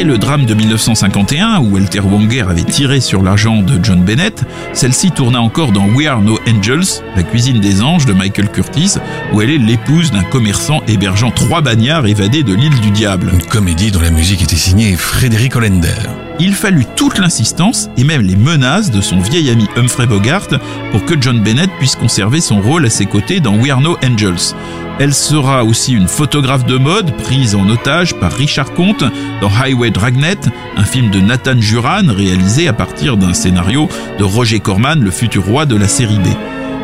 Le 0.03 0.17
drame 0.17 0.45
de 0.45 0.53
1951, 0.53 1.59
où 1.59 1.75
Walter 1.75 2.01
Wanger 2.01 2.41
avait 2.41 2.63
tiré 2.63 2.99
sur 2.99 3.23
l'argent 3.23 3.61
de 3.61 3.79
John 3.81 4.03
Bennett, 4.03 4.43
celle-ci 4.73 5.11
tourna 5.11 5.41
encore 5.41 5.71
dans 5.71 5.85
We 5.85 6.07
Are 6.07 6.21
No 6.21 6.37
Angels, 6.45 7.01
la 7.15 7.23
cuisine 7.23 7.61
des 7.61 7.81
anges 7.81 8.05
de 8.05 8.11
Michael 8.11 8.49
Curtis, 8.49 8.95
où 9.31 9.41
elle 9.41 9.49
est 9.49 9.57
l'épouse 9.57 10.11
d'un 10.11 10.23
commerçant 10.23 10.81
hébergeant 10.89 11.31
trois 11.31 11.61
bagnards 11.61 12.05
évadés 12.05 12.43
de 12.43 12.53
l'île 12.53 12.81
du 12.81 12.91
diable. 12.91 13.31
Une 13.33 13.43
comédie 13.43 13.91
dont 13.91 14.01
la 14.01 14.11
musique 14.11 14.43
était 14.43 14.57
signée 14.57 14.97
Frédéric 14.97 15.55
Hollander. 15.55 16.22
Il 16.39 16.56
fallut 16.56 16.86
toute 16.96 17.19
l'insistance 17.19 17.89
et 17.96 18.04
même 18.04 18.22
les 18.22 18.36
menaces 18.36 18.91
de 18.91 19.02
son 19.02 19.19
vieil 19.19 19.50
ami 19.52 19.67
Humphrey 19.76 20.08
Bogart 20.08 20.48
pour 20.91 21.06
que 21.06 21.13
John 21.19 21.39
Bennett 21.41 21.69
puisse 21.78 21.96
conserver 21.96 22.41
son 22.41 22.60
rôle 22.60 22.86
à 22.86 22.89
ses 22.89 23.06
côtés 23.06 23.39
dans 23.39 23.56
We 23.56 23.72
Are 23.72 23.82
No 23.82 23.98
Angels. 24.04 24.56
Elle 25.00 25.13
sera 25.13 25.63
aussi 25.63 25.93
une 25.93 26.08
photographe 26.08 26.65
de 26.65 26.78
mode 26.78 27.15
prise 27.17 27.56
en 27.56 27.67
otage 27.69 28.15
par 28.19 28.32
Richard 28.32 28.74
Comte 28.74 29.04
dans 29.41 29.50
Highway 29.50 29.91
Dragnet, 29.91 30.39
un 30.76 30.84
film 30.84 31.10
de 31.10 31.19
Nathan 31.19 31.60
Juran 31.60 32.04
réalisé 32.08 32.67
à 32.67 32.74
partir 32.74 33.17
d'un 33.17 33.34
scénario 33.34 33.88
de 34.19 34.24
Roger 34.24 34.60
Corman, 34.60 35.00
le 35.00 35.12
futur 35.12 35.46
roi 35.46 35.65
de 35.65 35.76
la 35.76 35.88
série 35.88 36.19
B. 36.19 36.28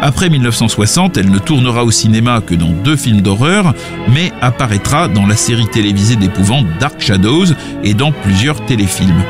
Après 0.01 0.29
1960, 0.29 1.17
elle 1.17 1.29
ne 1.29 1.39
tournera 1.39 1.83
au 1.83 1.91
cinéma 1.91 2.41
que 2.41 2.55
dans 2.55 2.71
deux 2.71 2.95
films 2.95 3.21
d'horreur, 3.21 3.73
mais 4.07 4.31
apparaîtra 4.41 5.09
dans 5.09 5.25
la 5.25 5.35
série 5.35 5.67
télévisée 5.67 6.15
d'épouvante 6.15 6.67
Dark 6.79 7.01
Shadows 7.01 7.47
et 7.83 7.93
dans 7.93 8.13
plusieurs 8.13 8.65
téléfilms. 8.65 9.23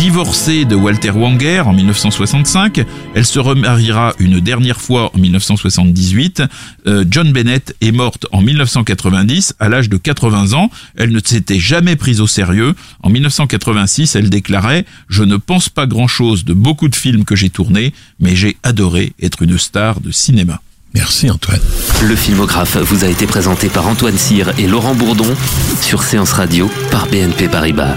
Divorcée 0.00 0.64
de 0.64 0.76
Walter 0.76 1.10
Wanger 1.10 1.60
en 1.60 1.74
1965, 1.74 2.86
elle 3.14 3.26
se 3.26 3.38
remariera 3.38 4.14
une 4.18 4.40
dernière 4.40 4.80
fois 4.80 5.10
en 5.14 5.18
1978. 5.18 6.42
Euh, 6.86 7.04
John 7.06 7.30
Bennett 7.32 7.76
est 7.82 7.92
morte 7.92 8.26
en 8.32 8.40
1990 8.40 9.56
à 9.60 9.68
l'âge 9.68 9.90
de 9.90 9.98
80 9.98 10.54
ans. 10.54 10.70
Elle 10.96 11.10
ne 11.10 11.20
s'était 11.22 11.58
jamais 11.58 11.96
prise 11.96 12.22
au 12.22 12.26
sérieux. 12.26 12.74
En 13.02 13.10
1986, 13.10 14.16
elle 14.16 14.30
déclarait⁇ 14.30 14.80
Je 15.10 15.22
ne 15.22 15.36
pense 15.36 15.68
pas 15.68 15.86
grand-chose 15.86 16.46
de 16.46 16.54
beaucoup 16.54 16.88
de 16.88 16.96
films 16.96 17.26
que 17.26 17.36
j'ai 17.36 17.50
tournés, 17.50 17.92
mais 18.20 18.34
j'ai 18.34 18.56
adoré 18.62 19.12
être 19.20 19.42
une 19.42 19.58
star 19.58 20.00
de 20.00 20.10
cinéma. 20.12 20.62
Merci 20.94 21.30
Antoine. 21.30 21.60
Le 22.02 22.16
filmographe 22.16 22.78
vous 22.78 23.04
a 23.04 23.08
été 23.08 23.26
présenté 23.26 23.68
par 23.68 23.86
Antoine 23.86 24.16
Cyr 24.16 24.50
et 24.58 24.66
Laurent 24.66 24.94
Bourdon 24.94 25.36
sur 25.82 26.02
Séance 26.02 26.32
Radio 26.32 26.70
par 26.90 27.06
BNP 27.08 27.48
Paribas. 27.48 27.96